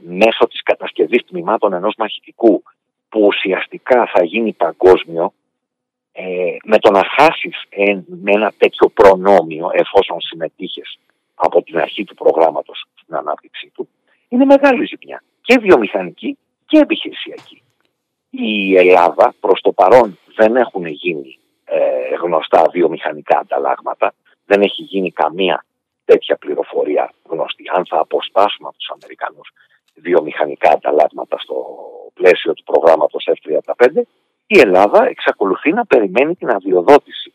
μέσω 0.00 0.46
της 0.48 0.62
κατασκευής 0.62 1.24
τμήματων 1.24 1.72
ενός 1.72 1.94
μαχητικού 1.98 2.62
που 3.08 3.20
ουσιαστικά 3.24 4.10
θα 4.14 4.24
γίνει 4.24 4.52
παγκόσμιο 4.52 5.32
ε, 6.12 6.56
με 6.64 6.78
το 6.78 6.90
να 6.90 7.04
χάσεις 7.04 7.64
με 8.06 8.32
ένα 8.32 8.52
τέτοιο 8.58 8.88
προνόμιο 8.88 9.70
εφόσον 9.72 10.20
συμμετείχες 10.20 10.98
από 11.34 11.62
την 11.62 11.78
αρχή 11.78 12.04
του 12.04 12.14
προγράμματος 12.14 12.84
στην 12.94 13.14
ανάπτυξή 13.14 13.70
του 13.74 13.88
είναι 14.28 14.44
μεγάλη 14.44 14.86
ζημιά. 14.86 15.22
Και 15.40 15.58
βιομηχανική 15.60 16.38
και 16.68 16.78
επιχειρησιακή. 16.78 17.62
Η 18.30 18.76
Ελλάδα 18.76 19.34
προς 19.40 19.60
το 19.60 19.72
παρόν 19.72 20.18
δεν 20.36 20.56
έχουν 20.56 20.86
γίνει 20.86 21.38
ε, 21.64 22.14
γνωστά 22.22 22.68
βιομηχανικά 22.72 23.38
ανταλλάγματα, 23.38 24.14
δεν 24.44 24.62
έχει 24.62 24.82
γίνει 24.82 25.10
καμία 25.12 25.64
τέτοια 26.04 26.36
πληροφορία 26.36 27.12
γνωστή. 27.28 27.64
Αν 27.74 27.86
θα 27.86 27.98
αποσπάσουμε 27.98 28.68
από 28.68 28.76
τους 28.76 28.90
Αμερικανούς 28.90 29.48
βιομηχανικά 29.94 30.70
ανταλλάγματα 30.70 31.38
στο 31.38 31.56
πλαίσιο 32.14 32.52
του 32.54 32.64
προγράμματος 32.64 33.28
F-35, 33.34 34.02
η 34.46 34.58
Ελλάδα 34.58 35.06
εξακολουθεί 35.06 35.72
να 35.72 35.86
περιμένει 35.86 36.34
την 36.34 36.50
αδειοδότηση 36.50 37.32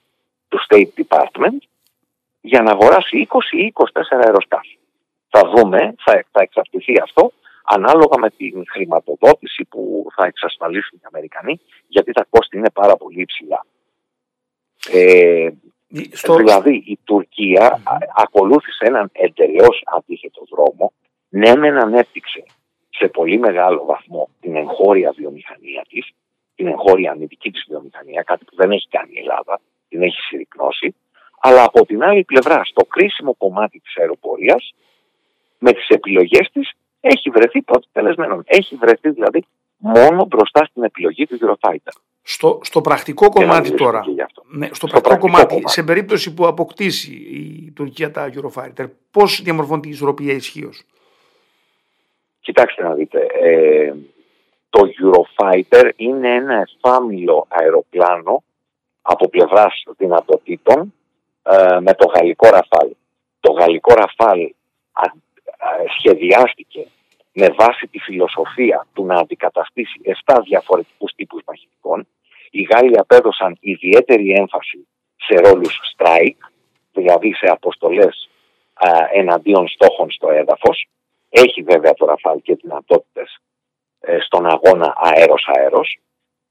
του 0.47 0.59
State 0.67 0.91
Department 1.01 1.61
για 2.41 2.61
να 2.61 2.71
αγοράσει 2.71 3.27
20 3.29 3.39
ή 3.51 3.73
24 3.75 3.85
αεροσκάφη. 4.25 4.77
Θα 5.29 5.41
δούμε, 5.49 5.95
θα, 6.05 6.23
θα 6.31 6.41
εξαρτηθεί 6.41 6.99
αυτό 7.01 7.31
ανάλογα 7.63 8.19
με 8.19 8.29
την 8.29 8.63
χρηματοδότηση 8.69 9.65
που 9.65 10.07
θα 10.15 10.25
εξασφαλίσουν 10.25 10.99
οι 11.01 11.05
Αμερικανοί, 11.11 11.59
γιατί 11.87 12.11
τα 12.11 12.25
κόστη 12.29 12.57
είναι 12.57 12.69
πάρα 12.69 12.95
πολύ 12.95 13.21
υψηλά. 13.21 13.65
Ε, 14.91 15.49
στο... 16.11 16.35
Δηλαδή 16.35 16.83
η 16.85 16.99
τουρκια 17.03 17.81
ακολούθησε 18.15 18.85
έναν 18.85 19.09
εντελώς 19.11 19.83
αντίθετο 19.85 20.43
δρόμο. 20.49 20.93
Ναι, 21.29 21.55
μεν 21.55 21.77
ανέπτυξε 21.77 22.43
σε 22.89 23.07
πολύ 23.07 23.39
μεγάλο 23.39 23.85
βαθμό 23.85 24.29
την 24.39 24.55
εγχώρια 24.55 25.11
βιομηχανία 25.11 25.85
της, 25.89 26.11
την 26.55 26.67
εγχώρια 26.67 27.11
αμυντική 27.11 27.51
της 27.51 27.65
βιομηχανία, 27.67 28.21
κάτι 28.21 28.45
που 28.45 28.55
δεν 28.55 28.71
έχει 28.71 28.87
κάνει 28.89 29.11
η 29.13 29.19
Ελλάδα, 29.19 29.59
την 29.89 30.01
έχει 30.03 30.19
συρρυκνώσει. 30.19 30.95
Αλλά 31.39 31.63
από 31.63 31.85
την 31.85 32.03
άλλη 32.03 32.23
πλευρά, 32.23 32.61
στο 32.63 32.85
κρίσιμο 32.85 33.33
κομμάτι 33.33 33.79
της 33.79 33.97
αεροπορίας, 33.97 34.73
με 35.59 35.71
τις 35.71 35.87
επιλογές 35.87 36.49
της, 36.53 36.71
έχει 37.05 37.29
βρεθεί 37.29 37.61
πρώτη 37.61 37.87
τελεσμένων. 37.91 38.43
Έχει 38.45 38.75
βρεθεί 38.75 39.09
δηλαδή 39.09 39.45
μόνο 39.77 40.25
μπροστά 40.25 40.65
στην 40.65 40.83
επιλογή 40.83 41.25
του 41.25 41.37
Eurofighter. 41.41 41.91
Στο, 42.21 42.59
στο 42.63 42.81
πρακτικό 42.81 43.29
κομμάτι 43.29 43.73
τώρα, 43.73 44.03
ναι, 44.51 44.69
στο, 44.71 44.87
πρακτικό, 44.87 45.17
κομμάτι, 45.17 45.61
σε 45.65 45.83
περίπτωση 45.83 46.33
που 46.33 46.47
αποκτήσει 46.47 47.13
η 47.13 47.71
Τουρκία 47.71 48.11
τα 48.11 48.29
Eurofighter, 48.33 48.85
πώς 49.11 49.41
διαμορφώνει 49.41 49.81
η 49.85 49.89
ισορροπία 49.89 50.33
ισχύως; 50.33 50.83
Κοιτάξτε 52.39 52.83
να 52.83 52.93
δείτε, 52.93 53.27
ε, 53.41 53.93
το 54.69 54.81
Eurofighter 54.99 55.89
είναι 55.95 56.35
ένα 56.35 56.65
εφάμιλο 56.67 57.45
αεροπλάνο 57.49 58.43
από 59.01 59.29
πλευράς 59.29 59.83
δυνατοτήτων 59.97 60.93
ε, 61.43 61.79
με 61.79 61.93
το 61.93 62.11
γαλλικό 62.15 62.49
Ραφάλ. 62.49 62.89
Το 63.39 63.51
γαλλικό 63.51 63.93
Ραφάλ 63.93 64.53
σχεδιάστηκε 65.97 66.87
με 67.33 67.49
βάση 67.49 67.87
τη 67.87 67.99
φιλοσοφία 67.99 68.87
του 68.93 69.05
να 69.05 69.15
αντικαταστήσει 69.15 70.01
7 70.25 70.39
διαφορετικούς 70.43 71.11
τύπους 71.15 71.41
μαχητικών. 71.47 72.07
Οι 72.51 72.61
Γάλλοι 72.61 72.99
απέδωσαν 72.99 73.57
ιδιαίτερη 73.59 74.31
έμφαση 74.31 74.87
σε 75.15 75.35
ρόλους 75.35 75.79
strike, 75.95 76.49
δηλαδή 76.93 77.33
σε 77.33 77.45
αποστολές 77.45 78.29
α, 78.73 78.89
εναντίον 79.11 79.67
στόχων 79.67 80.11
στο 80.11 80.29
έδαφος. 80.29 80.87
Έχει 81.29 81.61
βέβαια 81.61 81.93
το 81.93 82.05
Ραφάλ 82.05 82.41
και 82.41 82.55
δυνατότητες 82.55 83.37
ε, 83.99 84.19
στον 84.19 84.45
αγώνα 84.45 84.93
αέρος-αέρος. 84.97 85.99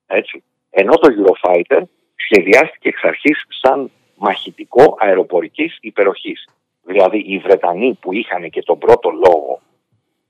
Έτσι. 0.07 0.43
Ενώ 0.71 0.95
το 0.97 1.09
Eurofighter 1.17 1.83
σχεδιάστηκε 2.15 2.89
εξ 2.89 3.03
αρχής 3.03 3.45
σαν 3.49 3.91
μαχητικό 4.17 4.97
αεροπορικής 4.99 5.79
υπεροχής. 5.81 6.49
Δηλαδή 6.83 7.19
οι 7.19 7.39
Βρετανοί 7.39 7.99
που 8.01 8.13
είχαν 8.13 8.51
και 8.51 8.63
τον 8.63 8.79
πρώτο 8.79 9.11
λόγο 9.11 9.61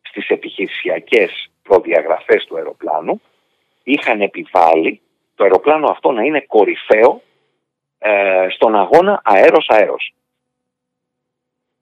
στις 0.02 0.28
επιχειρησιακές 0.28 1.50
προδιαγραφές 1.62 2.44
του 2.44 2.56
αεροπλάνου 2.56 3.20
είχαν 3.82 4.20
επιβάλει 4.20 5.00
το 5.34 5.44
αεροπλάνο 5.44 5.86
αυτό 5.86 6.10
να 6.10 6.22
είναι 6.22 6.40
κορυφαίο 6.40 7.22
ε, 7.98 8.46
στον 8.50 8.76
αγώνα 8.76 9.20
αέρος-αέρος. 9.24 10.14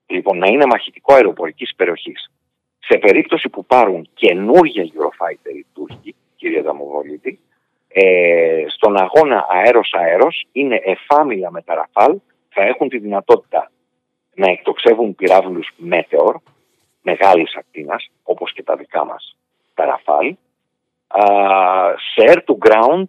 Λοιπόν, 0.07 0.39
να 0.39 0.47
είναι 0.47 0.67
μαχητικό 0.67 1.15
αεροπορικής 1.15 1.75
περιοχής. 1.77 2.31
Σε 2.79 2.99
περίπτωση 2.99 3.49
που 3.49 3.65
πάρουν 3.65 4.09
καινούργια 4.15 4.85
Eurofighter 4.85 5.55
οι 5.55 5.67
Τούρκοι, 5.75 6.15
κύριε 6.37 6.63
Δαμοβολίτη, 6.63 7.41
ε, 7.89 8.65
στον 8.69 8.97
αγώνα 8.97 9.47
αέρος-αέρος 9.51 10.47
είναι 10.53 10.81
εφάμιλα 10.85 11.51
με 11.51 11.63
τα 11.63 11.75
Ραφάλ, 11.75 12.19
θα 12.49 12.63
έχουν 12.63 12.89
τη 12.89 12.99
δυνατότητα 12.99 13.71
να 14.41 14.51
εκτοξεύουν 14.51 15.15
πυράβλους 15.15 15.71
Meteor, 15.91 16.35
μεγάλης 17.03 17.57
ακτίνας, 17.57 18.11
όπως 18.23 18.53
και 18.53 18.63
τα 18.63 18.77
δικά 18.77 19.05
μας 19.05 19.37
τα 19.75 19.85
Ραφάλ, 19.85 20.35
σε 22.15 22.25
air 22.27 22.37
to 22.37 22.69
ground 22.69 23.05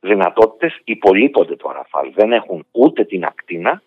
δυνατότητες 0.00 0.80
υπολείπονται 0.84 1.56
το 1.56 1.70
Ραφάλ. 1.70 2.12
Δεν 2.14 2.32
έχουν 2.32 2.66
ούτε 2.70 3.04
την 3.04 3.24
ακτίνα, 3.24 3.82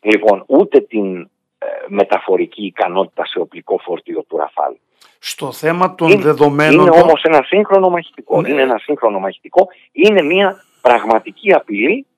λοιπόν 0.00 0.44
ούτε 0.46 0.80
την 0.80 1.20
ε, 1.58 1.66
μεταφορική 1.86 2.64
ικανότητα 2.64 3.26
σε 3.26 3.38
οπλικό 3.38 3.78
φορτίο 3.78 4.22
του 4.22 4.36
Ραφάλ. 4.36 4.74
Στο 5.18 5.52
θέμα 5.52 5.94
των 5.94 6.10
είναι, 6.10 6.22
δεδομένων... 6.22 6.86
Είναι 6.86 7.00
όμως 7.00 7.22
ένα 7.22 7.42
σύγχρονο 7.42 7.88
μαχητικό. 7.88 8.40
Ναι. 8.40 8.48
Είναι 8.48 8.62
ένα 8.62 8.78
σύγχρονο 8.78 9.18
μαχητικό. 9.18 9.68
Είναι 9.92 10.22
μια 10.22 10.64
πραγματική 10.80 11.52
απειλή 11.52 12.06
ε, 12.06 12.13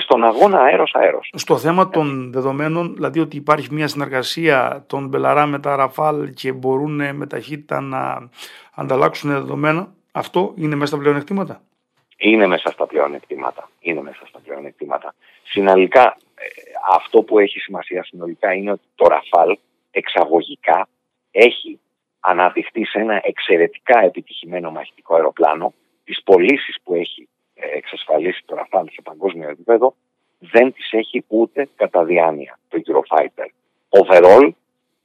στον 0.00 0.24
αγώνα 0.24 0.60
αέρος-αέρος. 0.60 1.30
Στο 1.32 1.58
θέμα 1.58 1.88
των 1.88 2.32
δεδομένων, 2.32 2.94
δηλαδή 2.94 3.20
ότι 3.20 3.36
υπάρχει 3.36 3.74
μια 3.74 3.88
συνεργασία 3.88 4.84
των 4.86 5.08
Μπελαρά 5.08 5.46
με 5.46 5.60
τα 5.60 5.76
Ραφάλ 5.76 6.30
και 6.30 6.52
μπορούν 6.52 7.16
με 7.16 7.26
ταχύτητα 7.26 7.80
να 7.80 8.28
ανταλλάξουν 8.74 9.30
δεδομένα, 9.30 9.92
αυτό 10.12 10.52
είναι 10.56 10.74
μέσα 10.74 10.86
στα 10.86 10.98
πλεονεκτήματα; 10.98 11.60
Είναι 12.16 12.46
μέσα 12.46 12.70
στα 12.70 12.86
πλεονεκτήματα. 12.86 13.70
Είναι 13.80 14.02
μέσα 14.02 14.26
στα 14.26 14.38
πλεονεκτήματα. 14.44 15.14
Συνολικά, 15.42 16.16
ε, 16.34 16.44
αυτό 16.96 17.22
που 17.22 17.38
έχει 17.38 17.58
σημασία 17.58 18.04
συνολικά 18.04 18.54
είναι 18.54 18.70
ότι 18.70 18.86
το 18.94 19.06
Ραφάλ 19.06 19.58
εξαγωγικά 19.90 20.88
έχει 21.30 21.80
αναδειχθεί 22.20 22.84
σε 22.84 22.98
ένα 22.98 23.20
εξαιρετικά 23.24 24.00
επιτυχημένο 24.04 24.70
μαχητικό 24.70 25.14
αεροπλάνο. 25.14 25.74
Τις 26.04 26.22
πωλήσεις 26.22 26.76
που 26.82 26.94
έχει 26.94 27.22
ε, 27.22 27.37
εξασφαλίσει 27.76 28.42
το 28.44 28.54
Ραφάλ 28.54 28.88
σε 28.90 29.02
παγκόσμιο 29.02 29.48
επίπεδο 29.48 29.94
δεν 30.38 30.72
τις 30.72 30.92
έχει 30.92 31.24
ούτε 31.28 31.68
κατά 31.76 32.04
διάνοια 32.04 32.58
το 32.68 32.80
Eurofighter. 32.86 33.46
Overall 33.88 34.50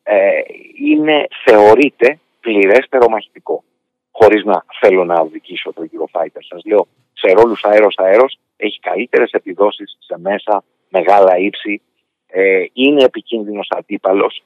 ε, 0.03 0.41
είναι, 0.79 1.27
θεωρείται 1.45 2.19
πληρέστερο 2.39 3.09
μαχητικό. 3.09 3.63
Χωρίς 4.11 4.43
να 4.43 4.65
θέλω 4.79 5.05
να 5.05 5.21
οδηγήσω 5.21 5.73
το 5.73 5.83
Eurofighter. 5.91 6.39
Σας 6.39 6.63
λέω 6.65 6.87
σε 7.13 7.31
ρόλους 7.31 7.63
αέρος-αέρος 7.63 8.37
έχει 8.57 8.79
καλύτερες 8.79 9.31
επιδόσεις 9.31 9.97
σε 9.99 10.19
μέσα, 10.19 10.63
μεγάλα 10.89 11.37
ύψη, 11.37 11.81
ε, 12.27 12.65
είναι 12.73 13.03
επικίνδυνος 13.03 13.67
αντίπαλος. 13.69 14.43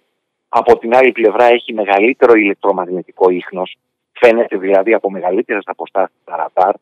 Από 0.50 0.78
την 0.78 0.96
άλλη 0.96 1.12
πλευρά 1.12 1.46
έχει 1.46 1.74
μεγαλύτερο 1.74 2.34
ηλεκτρομαγνητικό 2.34 3.30
ίχνος, 3.30 3.78
φαίνεται 4.12 4.58
δηλαδή 4.58 4.94
από 4.94 5.12
μεγαλύτερες 5.12 5.64
αποστάσεις 5.66 6.16
τα 6.24 6.36
ραντάρ. 6.36 6.76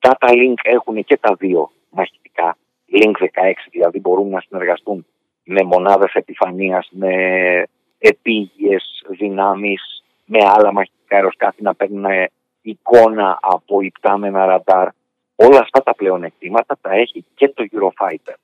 Data 0.00 0.28
Link 0.28 0.54
έχουν 0.62 1.04
και 1.04 1.16
τα 1.16 1.34
δύο 1.38 1.70
μαχητικά, 1.90 2.56
Link 2.92 3.12
16 3.12 3.52
δηλαδή 3.70 4.00
μπορούν 4.00 4.28
να 4.28 4.40
συνεργαστούν 4.40 5.06
με 5.44 5.62
μονάδες 5.62 6.12
επιφανείας, 6.12 6.88
με 6.90 7.12
επίγειες 7.98 9.04
δυνάμεις, 9.08 10.04
με 10.24 10.38
άλλα 10.44 10.72
μαχητικά 10.72 11.16
αεροσκάφη 11.16 11.62
να 11.62 11.74
παίρνουν 11.74 12.04
εικόνα 12.62 13.38
από 13.40 13.80
υπτάμενα 13.80 14.44
ραντάρ. 14.44 14.88
Όλα 15.34 15.58
αυτά 15.58 15.82
τα 15.82 15.94
πλεονεκτήματα 15.94 16.78
τα 16.80 16.92
έχει 16.92 17.24
και 17.34 17.48
το 17.48 17.64
Eurofighter. 17.72 18.34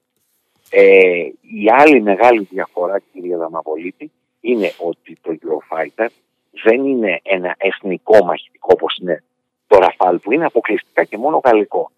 Ε, 0.70 1.25
η 1.40 1.64
άλλη 1.78 2.00
μεγάλη 2.02 2.42
διαφορά, 2.50 2.99
κυρία 3.12 3.37
Δαμαβολίτη, 3.37 4.10
είναι 4.40 4.72
ότι 4.78 5.16
το 5.20 5.37
Eurofighter 5.40 6.06
δεν 6.50 6.84
είναι 6.84 7.20
ένα 7.22 7.54
εθνικό 7.58 8.25
μαχητικό 8.25 8.68
όπως 8.72 8.96
είναι 8.96 9.25
το 9.71 9.79
Rafale 9.81 10.17
που 10.23 10.33
είναι 10.33 10.45
αποκλειστικά 10.45 11.05
και 11.05 11.19
μόνο 11.19 11.41
γαλλικό. 11.45 11.91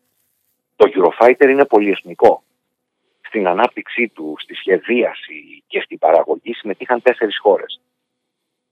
Το 0.76 0.90
Eurofighter 0.94 1.48
είναι 1.48 1.64
πολυεθνικό. 1.64 2.42
Στην 3.20 3.46
ανάπτυξή 3.46 4.08
του, 4.08 4.34
στη 4.38 4.54
σχεδίαση 4.54 5.62
και 5.66 5.80
στην 5.80 5.98
παραγωγή 5.98 6.52
συμμετείχαν 6.54 7.02
τέσσερις 7.02 7.38
χώρες. 7.38 7.80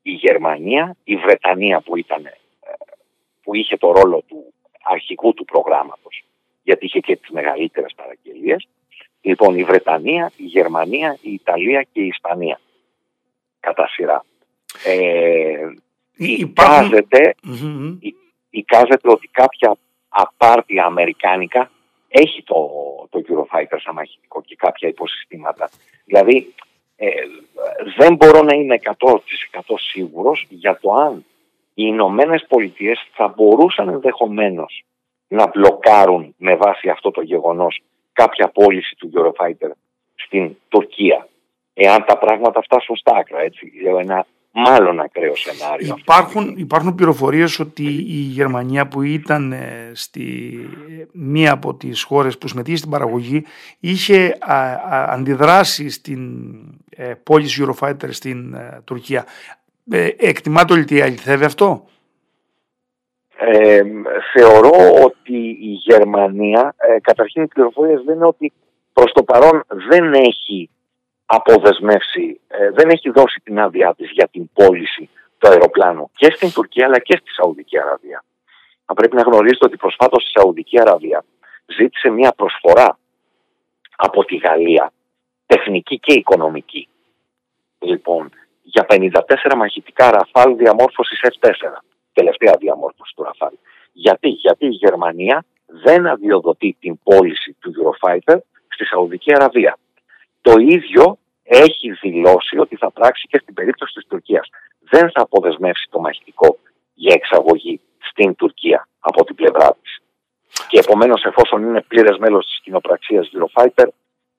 Η 0.02 0.12
Γερμανία, 0.12 0.97
η 1.04 1.16
Βρετανία 1.16 1.80
που, 1.80 1.97
ήταν, 1.97 2.25
ε, 2.25 2.30
που 3.42 3.54
είχε 3.54 3.76
το 3.76 3.92
ρόλο 3.92 4.23
του 4.28 4.52
αρχικού 4.83 5.35
του 5.35 5.45
προγράμματος, 5.45 6.25
γιατί 6.62 6.85
είχε 6.85 7.00
και 7.00 7.16
τις 7.16 7.30
μεγαλύτερες 7.30 7.92
παραγγελίες. 7.97 8.69
Λοιπόν, 9.21 9.59
η 9.59 9.64
Βρετανία, 9.64 10.33
η 10.37 10.45
Γερμανία, 10.45 11.19
η 11.21 11.33
Ιταλία 11.33 11.83
και 11.92 12.00
η 12.00 12.07
Ισπανία. 12.07 12.61
Κατά 13.61 13.88
σειρά. 13.88 14.25
Ε, 14.85 15.69
εικάζεται, 18.50 19.11
ότι 19.11 19.28
κάποια 19.28 19.76
απάρτια 20.09 20.85
αμερικάνικα 20.85 21.71
έχει 22.09 22.42
το, 22.42 22.71
το 23.11 23.23
Eurofighter 23.28 23.76
σαν 23.83 23.95
μαχητικό 23.95 24.42
και 24.42 24.57
κάποια 24.57 24.88
υποσυστήματα. 24.88 25.71
Δηλαδή 26.04 26.54
ε, 26.97 27.11
δεν 27.97 28.14
μπορώ 28.14 28.42
να 28.42 28.54
είμαι 28.54 28.78
100% 28.83 29.16
σίγουρος 29.90 30.47
για 30.49 30.78
το 30.80 30.92
αν 30.92 31.25
οι 31.75 31.83
Ηνωμένες 31.87 32.45
Πολιτείες 32.49 33.09
θα 33.12 33.28
μπορούσαν 33.28 33.88
ενδεχομένως 33.88 34.85
να 35.28 35.47
μπλοκάρουν 35.47 36.35
με 36.37 36.57
βάση 36.57 36.88
αυτό 36.88 37.11
το 37.11 37.21
γεγονός 37.23 37.80
κάποια 38.12 38.49
πώληση 38.49 38.95
του 38.97 39.12
Eurofighter 39.14 39.71
στην 40.14 40.57
Τουρκία. 40.69 41.28
Εάν 41.75 42.04
τα 42.04 42.19
πράγματα 42.19 42.62
φτάσουν 42.62 42.97
στα 42.97 43.16
άκρα, 43.16 43.40
έτσι. 43.40 43.73
Λέω 43.83 43.99
ένα 43.99 44.26
μάλλον 44.52 45.00
ακραίο 45.00 45.35
σενάριο. 45.35 45.95
Υπάρχουν, 45.99 46.54
υπάρχουν 46.57 46.95
πληροφορίες 46.95 47.59
ότι 47.59 47.85
η 47.92 48.21
Γερμανία 48.21 48.88
που 48.88 49.02
ήταν 49.02 49.52
ε, 49.52 49.91
στη 49.93 50.52
μία 51.13 51.52
από 51.52 51.75
τις 51.75 52.02
χώρες 52.02 52.39
που 52.39 52.49
συμμετείχε 52.49 52.76
στην 52.76 52.91
παραγωγή 52.91 53.45
είχε 53.80 54.39
αντιδράσει 55.08 55.91
στην 55.91 56.54
ε, 56.97 57.15
πώληση 57.23 57.65
Eurofighter 57.67 58.08
στην 58.10 58.54
ε, 58.54 58.80
Τουρκία. 58.84 59.25
Ε, 59.91 60.08
εκτιμάται 60.17 60.73
ότι 60.73 61.02
αληθεύει 61.02 61.45
αυτό; 61.45 61.84
Ε, 63.36 63.82
θεωρώ 64.32 65.04
ότι 65.04 65.39
η 65.60 65.73
Γερμανία, 65.86 66.75
καταρχήν 67.00 67.43
οι 67.43 67.47
πληροφορίες 67.47 68.02
δεν 68.02 68.15
είναι 68.15 68.26
ότι 68.26 68.52
προς 68.93 69.13
το 69.13 69.23
παρόν 69.23 69.65
δεν 69.89 70.13
έχει 70.13 70.71
αποδεσμεύσει, 71.32 72.40
ε, 72.49 72.71
δεν 72.71 72.88
έχει 72.88 73.10
δώσει 73.10 73.40
την 73.45 73.60
άδειά 73.60 73.95
της 73.95 74.10
για 74.10 74.28
την 74.28 74.50
πώληση 74.52 75.08
του 75.38 75.49
αεροπλάνου 75.49 76.10
και 76.16 76.32
στην 76.34 76.52
Τουρκία 76.52 76.86
αλλά 76.86 76.99
και 76.99 77.16
στη 77.21 77.30
Σαουδική 77.30 77.78
Αραβία. 77.78 78.25
Θα 78.86 78.95
πρέπει 78.95 79.16
να 79.16 79.23
γνωρίζετε 79.23 79.64
ότι 79.66 79.76
προσφάτως 79.76 80.23
στη 80.23 80.40
Σαουδική 80.40 80.80
Αραβία 80.80 81.25
ζήτησε 81.66 82.08
μια 82.08 82.32
προσφορά 82.32 82.99
από 83.97 84.25
τη 84.25 84.36
Γαλλία, 84.36 84.93
τεχνική 85.47 85.99
και 85.99 86.12
οικονομική. 86.12 86.88
Λοιπόν, 87.78 88.30
για 88.62 88.86
54 88.88 89.10
μαχητικά 89.56 90.10
Ραφάλ 90.10 90.56
διαμόρφωσης 90.56 91.21
F4, 91.23 91.50
τελευταία 92.12 92.54
διαμόρφωση 92.58 93.12
του 93.16 93.23
Ραφάλ. 93.23 93.52
Γιατί, 93.93 94.28
γιατί 94.28 94.66
η 94.66 94.76
Γερμανία 94.84 95.45
δεν 95.66 96.06
αδειοδοτεί 96.06 96.76
την 96.80 96.99
πώληση 97.02 97.56
του 97.60 97.73
Eurofighter 97.76 98.38
στη 98.69 98.84
Σαουδική 98.84 99.32
Αραβία. 99.34 99.78
Το 100.40 100.54
ίδιο 100.58 101.18
έχει 101.42 101.90
δηλώσει 101.90 102.58
ότι 102.58 102.76
θα 102.76 102.90
πράξει 102.90 103.26
και 103.28 103.38
στην 103.42 103.54
περίπτωση 103.54 103.94
της 103.94 104.06
Τουρκίας. 104.06 104.48
Δεν 104.90 105.10
θα 105.10 105.22
αποδεσμεύσει 105.22 105.86
το 105.90 106.00
μαχητικό 106.00 106.58
για 106.94 107.14
εξαγωγή 107.14 107.80
στην 107.98 108.34
Τουρκία 108.34 108.88
από 109.00 109.24
την 109.24 109.34
πλευρά 109.34 109.76
της. 109.82 109.98
Και 110.68 110.78
επομένως 110.78 111.24
εφόσον 111.24 111.62
είναι 111.62 111.80
πλήρες 111.80 112.18
μέλος 112.18 112.46
της 112.46 112.60
κοινοπραξίας 112.62 113.30
Eurofighter, 113.34 113.86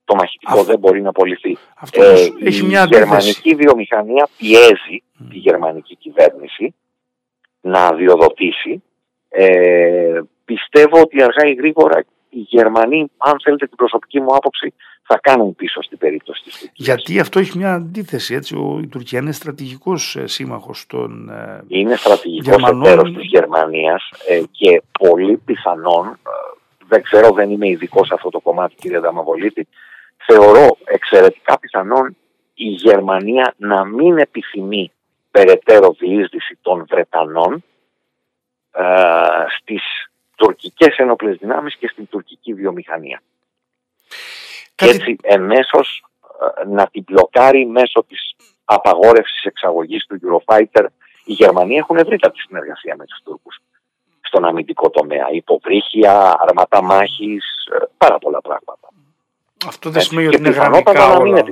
το 0.05 0.15
μαχητικό 0.15 0.63
δεν 0.63 0.79
μπορεί 0.79 1.01
να 1.01 1.09
απολυθεί. 1.09 1.57
Ε, 1.91 2.27
η 2.39 2.49
γερμανική 2.89 3.55
βιομηχανία 3.55 4.27
πιέζει 4.37 5.03
τη 5.29 5.37
γερμανική 5.37 5.95
κυβέρνηση 5.95 6.75
να 7.61 7.85
αδειοδοτήσει. 7.85 8.83
Ε, 9.29 10.21
πιστεύω 10.45 11.01
ότι 11.01 11.23
αργά 11.23 11.47
ή 11.47 11.53
γρήγορα 11.53 12.05
οι 12.31 12.39
Γερμανοί, 12.39 13.11
αν 13.17 13.35
θέλετε 13.43 13.67
την 13.67 13.75
προσωπική 13.75 14.19
μου 14.19 14.35
άποψη, 14.35 14.73
θα 15.03 15.19
κάνουν 15.21 15.55
πίσω 15.55 15.81
στην 15.81 15.97
περίπτωση 15.97 16.43
της 16.43 16.59
Τουρκίας. 16.59 16.87
Γιατί 16.87 17.19
αυτό 17.19 17.39
έχει 17.39 17.57
μια 17.57 17.73
αντίθεση, 17.73 18.33
έτσι, 18.33 18.55
ο, 18.55 18.79
η 18.83 18.87
Τουρκία 18.87 19.19
είναι 19.19 19.31
στρατηγικός 19.31 20.15
ε, 20.15 20.27
σύμμαχος 20.27 20.85
των 20.87 21.29
ε, 21.29 21.63
Είναι 21.67 21.95
στρατηγικός 21.95 22.47
Γερμανών... 22.55 22.85
εταίρος 22.85 23.13
της 23.13 23.25
Γερμανίας 23.25 24.09
ε, 24.27 24.41
και 24.51 24.81
πολύ 24.99 25.37
πιθανόν, 25.37 26.07
ε, 26.07 26.17
δεν 26.87 27.01
ξέρω, 27.01 27.31
δεν 27.31 27.49
είμαι 27.51 27.67
ειδικός 27.67 28.07
σε 28.07 28.13
αυτό 28.13 28.29
το 28.29 28.39
κομμάτι 28.39 28.75
κύριε 28.75 28.99
Δαμαβολίτη, 28.99 29.67
θεωρώ 30.25 30.77
εξαιρετικά 30.83 31.59
πιθανόν 31.59 32.15
η 32.53 32.69
Γερμανία 32.69 33.53
να 33.57 33.85
μην 33.85 34.17
επιθυμεί 34.17 34.91
περαιτέρω 35.31 35.95
διείσδυση 35.99 36.57
των 36.61 36.85
Βρετανών 36.89 37.63
ε, 38.71 38.83
στις 39.59 39.83
τουρκικές 40.41 40.97
ενόπλες 40.97 41.37
δυνάμεις 41.37 41.75
και 41.75 41.87
στην 41.87 42.07
τουρκική 42.09 42.53
βιομηχανία. 42.53 43.21
Και 44.75 44.85
έτσι 44.85 45.15
εμέσως 45.21 46.03
ε, 46.61 46.67
να 46.67 46.87
την 46.87 47.03
μπλοκάρει 47.07 47.65
μέσω 47.65 48.03
της 48.07 48.35
απαγόρευσης 48.65 49.43
εξαγωγής 49.43 50.05
του 50.05 50.19
Eurofighter. 50.23 50.85
Οι 51.25 51.33
Γερμανοί 51.33 51.75
έχουν 51.75 51.97
ευρύτατη 51.97 52.39
συνεργασία 52.39 52.95
με 52.97 53.05
τους 53.05 53.19
Τούρκους 53.23 53.59
στον 54.21 54.45
αμυντικό 54.45 54.89
τομέα. 54.89 55.27
Υποβρύχια, 55.31 56.35
αρματά 56.39 56.83
μάχης, 56.83 57.45
ε, 57.73 57.85
πάρα 57.97 58.17
πολλά 58.17 58.41
πράγματα. 58.41 58.87
Αυτό 59.67 59.89
δεν 59.89 60.01
σημαίνει 60.01 60.27
ότι 60.27 60.37
είναι 60.37 60.49
γραμμικά 60.49 61.17
όλα. 61.17 61.43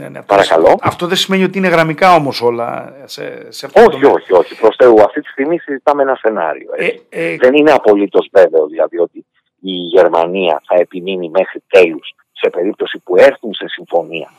Ναι, 0.00 0.08
ναι, 0.08 0.22
Παρακαλώ. 0.22 0.78
Αυτό 0.82 1.06
δεν 1.06 1.16
σημαίνει 1.16 1.44
ότι 1.44 1.58
είναι 1.58 1.68
γραμμικά 1.68 2.14
όμως 2.14 2.42
όλα 2.42 2.94
σε, 3.04 3.52
σε 3.52 3.66
αυτό 3.66 3.80
Όχι, 3.80 4.04
όχι, 4.04 4.32
όχι. 4.32 4.60
Προς 4.60 4.76
Θεού, 4.78 5.02
αυτή 5.02 5.20
τη 5.20 5.28
στιγμή 5.28 5.58
συζητάμε 5.58 6.02
ένα 6.02 6.14
σενάριο. 6.14 6.70
Ε, 6.76 6.88
ε, 7.08 7.36
δεν 7.36 7.54
είναι 7.54 7.72
απολύτως 7.72 8.28
βέβαιο 8.32 8.66
δηλαδή 8.66 8.98
ότι 8.98 9.26
η 9.60 9.72
Γερμανία 9.72 10.62
θα 10.66 10.74
επιμείνει 10.74 11.28
μέχρι 11.28 11.62
τέλους 11.68 12.14
σε 12.32 12.50
περίπτωση 12.50 12.98
που 12.98 13.16
έρθουν 13.16 13.54
σε 13.54 13.68
συμφωνία 13.68 14.30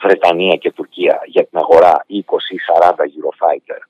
Βρετανία 0.00 0.56
και 0.56 0.72
Τουρκία 0.72 1.20
για 1.24 1.46
την 1.46 1.58
αγορά 1.58 2.04
20 2.08 2.12
ή 2.50 2.58
40 2.80 2.90
Eurofighter 2.90 3.80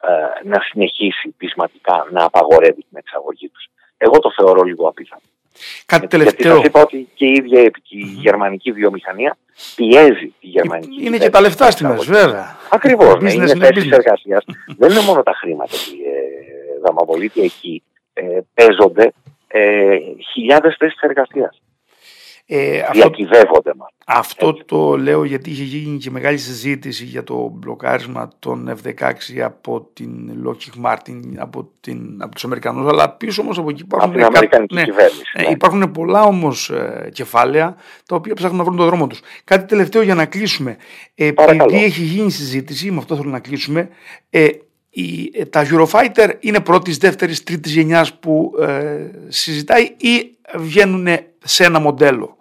ε, 0.00 0.48
να 0.48 0.60
συνεχίσει 0.60 1.34
πεισματικά 1.36 2.06
να 2.10 2.24
απαγορεύει 2.24 2.84
την 2.88 2.96
εξαγωγή 2.98 3.48
τους. 3.48 3.68
Εγώ 3.96 4.18
το 4.18 4.32
θεωρώ 4.36 4.62
λίγο 4.62 4.88
απίθανο. 4.88 5.22
Κάτι 5.86 6.06
τελευταίο. 6.06 6.52
Γιατί 6.52 6.56
σας 6.58 6.66
είπα 6.66 6.80
ότι 6.80 7.08
και 7.14 7.26
η 7.26 7.32
ίδια 7.32 7.60
η 7.88 7.98
γερμανική 7.98 8.72
βιομηχανία 8.72 9.36
πιέζει 9.76 10.34
τη 10.40 10.46
γερμανική 10.46 11.04
Είναι 11.04 11.18
και 11.18 11.30
τα 11.30 11.40
λεφτά 11.40 11.70
στη 11.70 11.84
μέση, 11.84 12.10
βέβαια. 12.10 12.56
Ακριβώς. 12.70 13.20
Ναι, 13.20 13.32
είναι 13.32 13.46
θέσεις 13.46 13.90
εργασίας. 13.90 14.44
Δεν 14.78 14.90
είναι 14.90 15.00
μόνο 15.00 15.22
τα 15.22 15.32
χρήματα, 15.32 15.76
κύριε 15.88 16.12
Δαμαβολίτη, 16.84 17.40
εκεί. 17.40 17.82
ε, 18.12 18.22
παίζονται 18.54 19.12
ε, 19.48 19.96
χιλιάδες 20.32 20.76
θέσεις 20.78 21.00
εργασίας. 21.00 21.62
Ε, 22.46 22.80
αυτό, 22.80 22.92
Διακυβεύονται 22.92 23.72
μας. 23.76 23.88
Αυτό 24.06 24.64
το 24.64 24.96
λέω 24.96 25.24
γιατί 25.24 25.50
είχε 25.50 25.62
γίνει 25.62 25.98
και 25.98 26.10
μεγάλη 26.10 26.38
συζήτηση 26.38 27.04
για 27.04 27.24
το 27.24 27.48
μπλοκάρισμα 27.54 28.30
των 28.38 28.78
F-16 28.82 29.38
από 29.38 29.88
την 29.92 30.30
Lockheed 30.46 30.84
Martin, 30.86 31.20
από, 31.36 31.70
την, 31.80 32.22
από 32.22 32.34
τους 32.34 32.44
Αμερικανούς, 32.44 32.88
αλλά 32.88 33.10
πίσω 33.10 33.42
όμως 33.42 33.58
από 33.58 33.70
εκεί 33.70 33.82
υπάρχουν, 33.82 34.22
από 34.22 34.38
την 34.38 34.66
ναι, 34.72 34.82
κυβέρνηση, 34.82 35.22
ναι. 35.36 35.50
υπάρχουν 35.50 35.90
πολλά 35.90 36.22
όμως 36.22 36.70
ε, 36.70 37.10
κεφάλαια 37.12 37.76
τα 38.06 38.16
οποία 38.16 38.34
ψάχνουν 38.34 38.58
να 38.58 38.64
βρουν 38.64 38.76
τον 38.76 38.86
δρόμο 38.86 39.06
τους. 39.06 39.20
Κάτι 39.44 39.66
τελευταίο 39.66 40.02
για 40.02 40.14
να 40.14 40.26
κλείσουμε. 40.26 40.76
Επειδή 41.14 41.84
έχει 41.84 42.02
γίνει 42.02 42.30
συζήτηση, 42.30 42.90
με 42.90 42.98
αυτό 42.98 43.16
θέλω 43.16 43.30
να 43.30 43.40
κλείσουμε, 43.40 43.88
ε, 44.30 44.48
η, 44.94 45.30
ε, 45.34 45.44
τα 45.44 45.66
Eurofighter 45.70 46.30
είναι 46.40 46.60
πρώτης, 46.60 46.96
δεύτερης, 46.96 47.42
τρίτης 47.42 47.72
γενιάς 47.72 48.14
που 48.14 48.52
ε, 48.60 49.10
συζητάει 49.28 49.82
ή 49.82 50.36
βγαίνουν 50.54 51.06
σε 51.38 51.64
ένα 51.64 51.80
μοντέλο. 51.80 52.36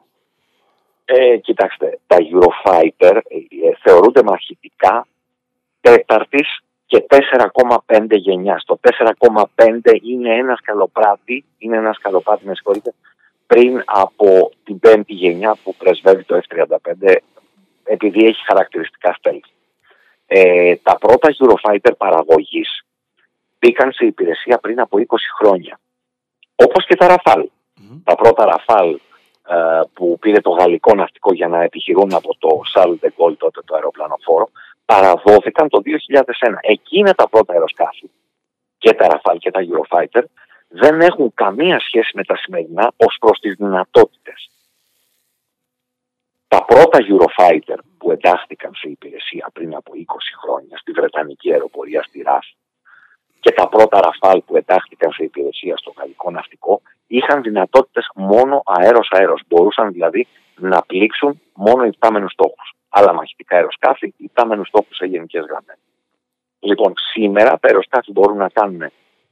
Ε, 1.05 1.37
κοιτάξτε, 1.37 1.99
τα 2.07 2.17
Eurofighter 2.19 3.15
ε, 3.15 3.71
θεωρούνται 3.83 4.23
μαχητικά 4.23 5.07
τέταρτης 5.81 6.59
και 6.85 7.05
4,5 7.87 8.05
γενιάς. 8.09 8.63
Το 8.65 8.79
4,5 8.81 10.01
είναι 10.03 10.35
ένα 10.35 10.55
σκαλοπράτη, 10.55 11.45
είναι 11.57 11.77
ένα 11.77 11.93
σκαλοπράτη, 11.93 12.45
με 12.45 12.55
συγχωρείτε, 12.55 12.93
πριν 13.47 13.83
από 13.85 14.51
την 14.63 14.79
πέμπτη 14.79 15.13
γενιά 15.13 15.57
που 15.63 15.75
πρεσβεύει 15.75 16.23
το 16.23 16.41
F-35 16.49 17.15
επειδή 17.83 18.25
έχει 18.25 18.43
χαρακτηριστικά 18.45 19.13
στέλνη. 19.13 19.41
Ε, 20.27 20.75
τα 20.75 20.97
πρώτα 20.97 21.35
Eurofighter 21.39 21.91
παραγωγής 21.97 22.85
μπήκαν 23.59 23.91
σε 23.91 24.05
υπηρεσία 24.05 24.57
πριν 24.57 24.79
από 24.79 24.97
20 24.97 25.03
χρόνια. 25.39 25.79
Όπως 26.55 26.85
και 26.85 26.95
τα 26.95 27.15
Rafale. 27.15 27.45
Τα 28.03 28.15
πρώτα 28.15 28.43
Rafale 28.53 28.95
ε, 29.47 29.81
που 29.93 30.17
πήρε 30.19 30.41
το 30.41 30.49
γαλλικό 30.49 30.95
ναυτικό 30.95 31.33
για 31.33 31.47
να 31.47 31.61
επιχειρούν 31.61 32.13
από 32.13 32.35
το 32.37 32.61
Charles 32.73 33.05
de 33.05 33.09
Gaulle 33.17 33.37
τότε 33.37 33.61
το 33.65 33.75
αεροπλανοφόρο 33.75 34.49
παραδόθηκαν 34.85 35.69
το 35.69 35.81
2001. 35.85 36.53
Εκείνα 36.61 37.13
τα 37.13 37.29
πρώτα 37.29 37.53
αεροσκάφη 37.53 38.09
και 38.77 38.93
τα 38.93 39.07
Rafale 39.09 39.37
και 39.39 39.51
τα 39.51 39.59
Eurofighter 39.67 40.23
δεν 40.67 41.01
έχουν 41.01 41.33
καμία 41.33 41.79
σχέση 41.79 42.11
με 42.13 42.23
τα 42.23 42.37
σημερινά 42.37 42.91
ως 42.97 43.17
προς 43.19 43.39
τις 43.39 43.55
δυνατότητες. 43.55 44.49
Τα 46.47 46.65
πρώτα 46.65 46.99
Eurofighter 46.99 47.77
που 47.97 48.11
εντάχθηκαν 48.11 48.71
σε 48.73 48.89
υπηρεσία 48.89 49.49
πριν 49.53 49.75
από 49.75 49.91
20 49.95 49.99
χρόνια 50.43 50.77
στη 50.77 50.91
Βρετανική 50.91 51.51
αεροπορία 51.51 52.03
στη 52.03 52.21
ΡΑΦ 52.21 52.45
και 53.41 53.51
τα 53.51 53.67
πρώτα 53.67 53.99
Ραφάλ 53.99 54.41
που 54.41 54.57
εντάχθηκαν 54.57 55.11
σε 55.11 55.23
υπηρεσία 55.23 55.77
στο 55.77 55.93
γαλλικό 55.97 56.31
ναυτικό 56.31 56.81
είχαν 57.07 57.41
δυνατότητες 57.41 58.09
μόνο 58.15 58.61
αέρος-αέρος. 58.65 59.41
Μπορούσαν 59.47 59.91
δηλαδή 59.91 60.27
να 60.59 60.81
πλήξουν 60.81 61.41
μόνο 61.53 61.83
υπτάμενους 61.83 62.31
στόχους. 62.31 62.73
Άλλα 62.89 63.13
μαχητικά 63.13 63.55
αεροσκάφη, 63.55 64.13
υπτάμενους 64.17 64.67
στόχους 64.67 64.95
σε 64.95 65.05
γενικές 65.05 65.45
γραμμές. 65.49 65.77
Λοιπόν, 66.59 66.93
σήμερα 67.13 67.49
τα 67.49 67.67
αεροσκάφη 67.67 68.11
μπορούν 68.11 68.37
να 68.37 68.49
κάνουν 68.49 68.81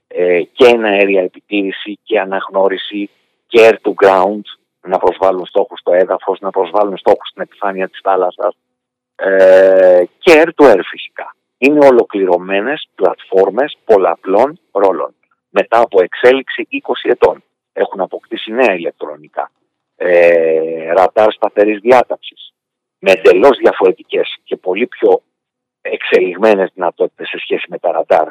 ε, 0.08 0.42
και 0.42 0.66
ένα 0.66 0.88
αέρια 0.88 1.22
επιτήρηση 1.22 2.00
και 2.04 2.20
αναγνώριση 2.20 3.10
και 3.48 3.70
air 3.70 3.90
to 3.90 3.94
ground, 4.04 4.42
να 4.82 4.98
προσβάλλουν 4.98 5.46
στόχους 5.46 5.80
στο 5.80 5.94
έδαφος, 5.94 6.40
να 6.40 6.50
προσβάλλουν 6.50 6.98
στόχους 6.98 7.28
στην 7.30 7.42
επιφάνεια 7.42 7.90
της 7.90 8.00
θάλασσας 8.04 8.56
ε, 9.16 10.04
και 10.20 10.44
air 10.44 10.50
to 10.56 10.74
air 10.74 10.82
φυσικά. 10.90 11.36
Είναι 11.62 11.86
ολοκληρωμένες 11.86 12.90
πλατφόρμες 12.96 13.78
πολλαπλών 13.86 14.60
ρόλων. 14.72 15.16
Μετά 15.50 15.80
από 15.80 16.02
εξέλιξη 16.02 16.68
20 16.72 17.10
ετών 17.10 17.44
έχουν 17.74 18.00
αποκτήσει 18.00 18.52
νέα 18.52 18.74
ηλεκτρονικά, 18.74 19.52
ε, 19.96 20.92
ραντάρ 20.92 21.32
σταθερής 21.32 21.80
διάταξης, 21.80 22.54
με 23.00 23.12
εντελώς 23.12 23.58
διαφορετικές 23.58 24.38
και 24.44 24.56
πολύ 24.56 24.88
πιο 24.88 25.22
εξελιγμένες 25.82 26.72
δυνατότητες 26.74 27.28
σε 27.28 27.38
σχέση 27.38 27.66
με 27.70 27.80
τα 27.80 27.92
ραντάρ 27.92 28.28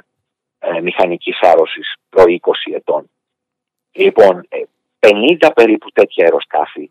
ε, 0.59 0.81
μηχανικής 0.81 1.39
άρρωσης 1.41 1.95
προ 2.09 2.25
20 2.27 2.75
ετών. 2.75 3.11
Λοιπόν, 3.93 4.49
50 4.99 5.49
ε, 5.49 5.53
περίπου 5.55 5.91
τέτοια 5.91 6.25
αεροσκάφη 6.25 6.91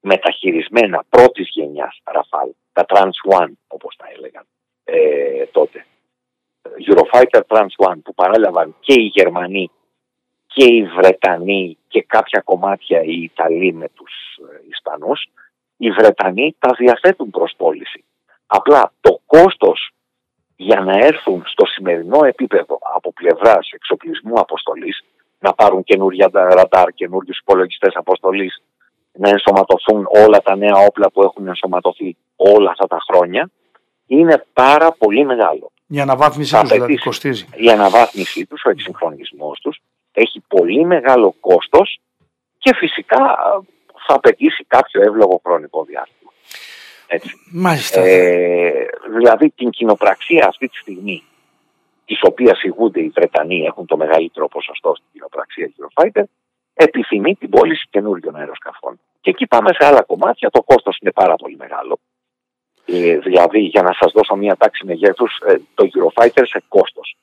μεταχειρισμένα 0.00 1.04
πρώτης 1.08 1.48
γενιάς 1.50 2.00
Ραφάλ, 2.04 2.50
τα 2.72 2.84
Trans 2.88 3.40
One 3.40 3.52
όπως 3.66 3.96
τα 3.96 4.06
έλεγαν 4.16 4.46
ε, 4.90 5.46
τότε. 5.46 5.84
Eurofighter 6.62 7.40
Trans 7.48 7.74
One 7.88 7.98
που 8.04 8.14
παράλαβαν 8.14 8.76
και 8.80 8.92
οι 8.92 9.12
Γερμανοί 9.14 9.70
και 10.46 10.64
οι 10.64 10.82
Βρετανοί 10.82 11.78
και 11.88 12.02
κάποια 12.02 12.40
κομμάτια 12.40 13.02
οι 13.02 13.22
Ιταλοί 13.22 13.72
με 13.72 13.88
τους 13.94 14.12
ε, 14.52 14.60
Ισπανούς, 14.68 15.28
οι 15.76 15.90
Βρετανοί 15.90 16.56
τα 16.58 16.74
διαθέτουν 16.78 17.30
προς 17.30 17.54
πώληση. 17.56 18.04
Απλά 18.46 18.92
το 19.00 19.20
κόστος 19.26 19.90
για 20.56 20.80
να 20.80 20.92
έρθουν 20.98 21.42
στο 21.46 21.66
σημερινό 21.66 22.24
επίπεδο 22.24 22.78
από 22.94 23.12
πλευράς 23.12 23.70
εξοπλισμού 23.72 24.34
αποστολής, 24.40 25.04
να 25.38 25.52
πάρουν 25.52 25.84
καινούργια 25.84 26.30
ραντάρ, 26.32 26.92
καινούριου 26.92 27.34
υπολογιστές 27.40 27.94
αποστολής, 27.94 28.62
να 29.12 29.28
ενσωματωθούν 29.28 30.06
όλα 30.24 30.38
τα 30.42 30.56
νέα 30.56 30.74
όπλα 30.88 31.10
που 31.10 31.22
έχουν 31.22 31.46
ενσωματωθεί 31.46 32.16
όλα 32.36 32.70
αυτά 32.70 32.86
τα 32.86 32.98
χρόνια, 33.10 33.50
είναι 34.16 34.44
πάρα 34.52 34.92
πολύ 34.92 35.24
μεγάλο. 35.24 35.72
Η 35.86 36.00
αναβάθμιση 36.00 36.60
τους 36.60 36.70
δηλαδή 36.70 36.98
κοστίζει. 36.98 37.46
Η 37.56 37.70
αναβάθμιση 37.70 38.46
τους, 38.46 38.62
ο 38.64 38.70
εξυγχρονισμός 38.70 39.60
τους, 39.60 39.80
έχει 40.12 40.42
πολύ 40.48 40.84
μεγάλο 40.84 41.34
κόστος 41.40 42.00
και 42.58 42.74
φυσικά 42.74 43.18
θα 44.06 44.14
απαιτήσει 44.14 44.64
κάποιο 44.64 45.02
εύλογο 45.02 45.40
χρονικό 45.44 45.84
διάστημα. 45.84 46.32
Έτσι. 47.06 47.34
Μάλιστα. 47.52 48.00
Ε, 48.00 48.86
δηλαδή 49.16 49.50
την 49.50 49.70
κοινοπραξία 49.70 50.46
αυτή 50.46 50.68
τη 50.68 50.76
στιγμή 50.76 51.22
της 52.04 52.18
οποίας 52.22 52.62
ηγούνται 52.62 53.00
οι 53.00 53.08
Βρετανοί 53.14 53.64
έχουν 53.64 53.86
το 53.86 53.96
μεγαλύτερο 53.96 54.48
ποσοστό 54.48 54.94
στην 54.94 55.08
κοινοπραξία 55.12 55.70
Eurofighter, 55.76 56.24
επιθυμεί 56.74 57.34
την 57.34 57.50
πώληση 57.50 57.86
καινούριων 57.90 58.36
αεροσκαφών. 58.36 59.00
Και 59.20 59.30
εκεί 59.30 59.46
πάμε 59.46 59.70
σε 59.72 59.86
άλλα 59.86 60.02
κομμάτια, 60.02 60.50
το 60.50 60.62
κόστος 60.62 60.98
είναι 61.00 61.12
πάρα 61.12 61.34
πολύ 61.34 61.56
μεγάλο. 61.56 61.98
Ε, 62.84 63.18
δηλαδή, 63.18 63.60
για 63.60 63.82
να 63.82 63.92
σας 63.92 64.12
δώσω 64.12 64.34
μια 64.34 64.56
τάξη 64.56 64.86
μεγέθους, 64.86 65.40
ε, 65.46 65.54
το 65.74 65.88
Eurofighter 65.94 66.42
σε 66.46 66.62
κόστος 66.68 67.16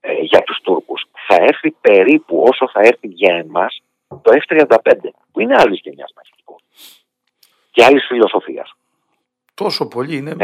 ε, 0.00 0.12
για 0.12 0.42
τους 0.42 0.60
Τούρκους 0.62 1.04
θα 1.26 1.34
έρθει 1.34 1.70
περίπου 1.70 2.44
όσο 2.48 2.70
θα 2.72 2.80
έρθει 2.80 3.08
για 3.08 3.34
εμάς 3.34 3.82
το 4.08 4.30
F-35 4.32 4.94
που 5.32 5.40
είναι 5.40 5.54
άλλης 5.58 5.80
γενιάς 5.82 6.12
μαχητικό 6.16 6.56
και 7.70 7.84
άλλης 7.84 8.06
φιλοσοφίας. 8.06 8.74
Τόσο 9.54 9.88
πολύ 9.88 10.16
είναι. 10.16 10.34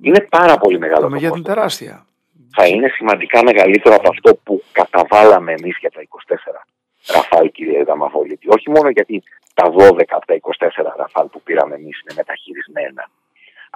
Είναι 0.00 0.20
πάρα 0.20 0.56
πολύ 0.56 0.78
μεγάλο. 0.78 1.08
Το 1.08 1.30
την 1.32 1.42
τεράστια. 1.42 2.06
Θα 2.54 2.66
είναι 2.66 2.88
σημαντικά 2.88 3.42
μεγαλύτερο 3.44 3.94
από 3.94 4.08
αυτό 4.08 4.34
που 4.34 4.62
καταβάλαμε 4.72 5.52
εμείς 5.52 5.76
για 5.80 5.90
τα 5.90 6.00
24 6.00 6.66
Ραφάλ, 7.14 7.50
κύριε 7.50 7.84
Δαμαβόλητη. 7.84 8.48
Όχι 8.48 8.70
μόνο 8.70 8.88
γιατί 8.88 9.22
τα 9.54 9.72
12 9.78 10.00
από 10.08 10.26
τα 10.26 10.34
24 10.34 10.96
Ραφάλ 10.96 11.26
που 11.26 11.42
πήραμε 11.42 11.74
εμείς 11.74 12.00
είναι 12.00 12.14
μεταχειρισμένα, 12.16 13.10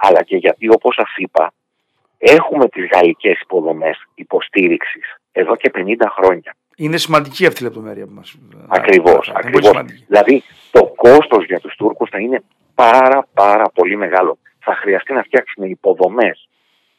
αλλά 0.01 0.23
και 0.23 0.35
γιατί 0.35 0.69
όπως 0.69 0.95
σας 0.95 1.13
είπα, 1.17 1.53
έχουμε 2.17 2.69
τις 2.69 2.87
γαλλικές 2.93 3.41
υποδομές 3.41 4.05
υποστήριξης 4.15 5.15
εδώ 5.31 5.55
και 5.55 5.71
50 5.73 6.07
χρόνια. 6.09 6.55
Είναι 6.75 6.97
σημαντική 6.97 7.45
αυτή 7.45 7.61
η 7.63 7.65
λεπτομέρεια 7.65 8.05
που 8.05 8.13
μας. 8.13 8.35
Ακριβώς. 8.67 9.31
Ακριβώς. 9.35 9.83
Δηλαδή 10.07 10.43
το 10.71 10.93
κόστος 10.95 11.45
για 11.45 11.59
τους 11.59 11.75
Τούρκους 11.75 12.09
θα 12.09 12.19
είναι 12.19 12.43
πάρα 12.75 13.27
πάρα 13.33 13.69
πολύ 13.73 13.95
μεγάλο. 13.95 14.37
Θα 14.59 14.75
χρειαστεί 14.75 15.13
να 15.13 15.23
φτιάξουν 15.23 15.63
υποδομές 15.63 16.49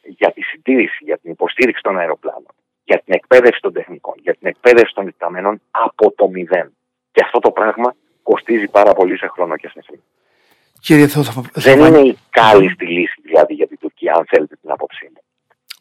για 0.01 0.31
τη 0.31 0.41
συντήρηση, 0.41 1.03
για 1.03 1.17
την 1.17 1.31
υποστήριξη 1.31 1.81
των 1.81 1.97
αεροπλάνων, 1.97 2.53
για 2.83 3.01
την 3.05 3.13
εκπαίδευση 3.13 3.61
των 3.61 3.73
τεχνικών, 3.73 4.13
για 4.21 4.33
την 4.33 4.47
εκπαίδευση 4.47 4.93
των 4.93 5.05
διταμένων 5.05 5.61
από 5.71 6.11
το 6.11 6.27
μηδέν. 6.27 6.73
Και 7.11 7.21
αυτό 7.23 7.39
το 7.39 7.51
πράγμα 7.51 7.95
κοστίζει 8.23 8.67
πάρα 8.67 8.93
πολύ 8.93 9.17
σε 9.17 9.27
χρόνο 9.27 9.55
και 9.55 9.67
σε 9.67 9.81
χρήμα. 9.85 10.03
Κύριε 10.85 11.07
Δεν 11.53 11.79
είναι 11.79 11.99
η 11.99 12.17
κάλλιστη 12.29 12.85
λύση 12.85 13.21
δηλαδή 13.23 13.53
για 13.53 13.67
την 13.67 13.77
Τουρκία, 13.79 14.13
αν 14.13 14.25
θέλετε 14.27 14.55
την 14.61 14.71
άποψή 14.71 15.11
μου. 15.13 15.21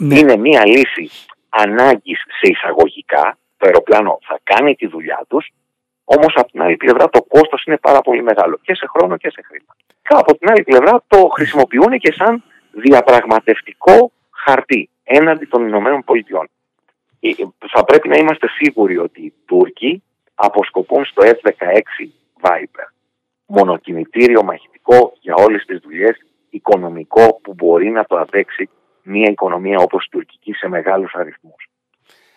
Ναι. 0.06 0.18
Είναι 0.18 0.36
μια 0.36 0.66
λύση 0.66 1.10
ανάγκης 1.48 2.20
σε 2.40 2.52
εισαγωγικά. 2.52 3.38
Το 3.56 3.66
αεροπλάνο 3.66 4.18
θα 4.22 4.40
κάνει 4.42 4.74
τη 4.74 4.86
δουλειά 4.86 5.24
τους, 5.28 5.52
όμως 6.04 6.32
από 6.36 6.50
την 6.50 6.62
άλλη 6.62 6.76
πλευρά 6.76 7.08
το 7.08 7.22
κόστος 7.22 7.64
είναι 7.64 7.76
πάρα 7.76 8.00
πολύ 8.00 8.22
μεγάλο 8.22 8.58
και 8.62 8.74
σε 8.74 8.86
χρόνο 8.86 9.16
και 9.16 9.30
σε 9.30 9.42
χρήμα. 9.42 9.76
Και 9.86 10.08
από 10.08 10.36
την 10.38 10.50
άλλη 10.50 10.62
πλευρά 10.62 11.02
το 11.06 11.28
χρησιμοποιούν 11.32 11.98
και 11.98 12.12
σαν 12.12 12.42
διαπραγματευτικό 12.70 14.12
χαρτί 14.30 14.90
έναντι 15.02 15.44
των 15.44 15.66
Ηνωμένων 15.66 16.04
Πολιτειών. 16.04 16.48
Ε, 17.20 17.30
θα 17.70 17.84
πρέπει 17.84 18.08
να 18.08 18.16
είμαστε 18.16 18.48
σίγουροι 18.48 18.98
ότι 18.98 19.20
οι 19.20 19.32
Τούρκοι 19.46 20.02
αποσκοπούν 20.34 21.04
στο 21.04 21.22
F-16 21.24 22.08
Viper. 22.40 22.91
Μονοκινητήριο 23.54 24.42
μαχητικό 24.42 25.12
για 25.20 25.34
όλες 25.34 25.64
τις 25.64 25.78
δουλειές, 25.82 26.16
οικονομικό 26.50 27.40
που 27.42 27.54
μπορεί 27.54 27.90
να 27.90 28.04
το 28.04 28.16
αδέξει 28.16 28.68
μια 29.02 29.30
οικονομία 29.30 29.78
όπως 29.78 30.04
η 30.04 30.08
τουρκική 30.10 30.52
σε 30.52 30.68
μεγάλους 30.68 31.14
αριθμούς. 31.14 31.66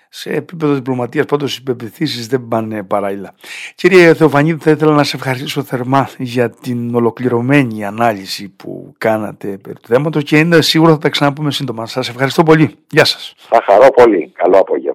σε 0.10 0.30
επίπεδο 0.30 0.74
διπλωματίας, 0.74 1.26
πάντως 1.26 1.58
οι 1.58 1.64
πεπιθήσεις 1.64 2.28
δεν 2.28 2.48
πάνε 2.48 2.84
παράλληλα. 2.84 3.36
Κύριε 3.76 4.14
Θεοφανίδη, 4.14 4.60
θα 4.64 4.72
ήθελα 4.72 4.94
να 4.94 5.04
σε 5.04 5.16
ευχαριστήσω 5.16 5.64
θερμά 5.64 6.10
για 6.18 6.50
την 6.50 6.96
ολοκληρωμένη 6.96 7.86
ανάλυση 7.86 8.50
που 8.50 8.94
κάνατε 8.98 9.58
περί 9.58 9.80
του 9.80 9.88
θέματος 9.88 10.24
και 10.24 10.38
είναι 10.38 10.62
σίγουρο 10.62 10.92
θα 10.92 10.98
τα 10.98 11.10
ξαναπούμε 11.10 11.52
σύντομα. 11.52 11.86
Σας 11.86 12.10
ευχαριστώ 12.10 12.44
πολύ. 12.44 12.76
Γεια 12.90 13.06
σας. 13.06 13.34
Θα 13.38 13.62
χαρώ 13.66 13.90
πολύ. 13.90 14.32
Καλό 14.36 14.58
απόγευμα. 14.58 14.95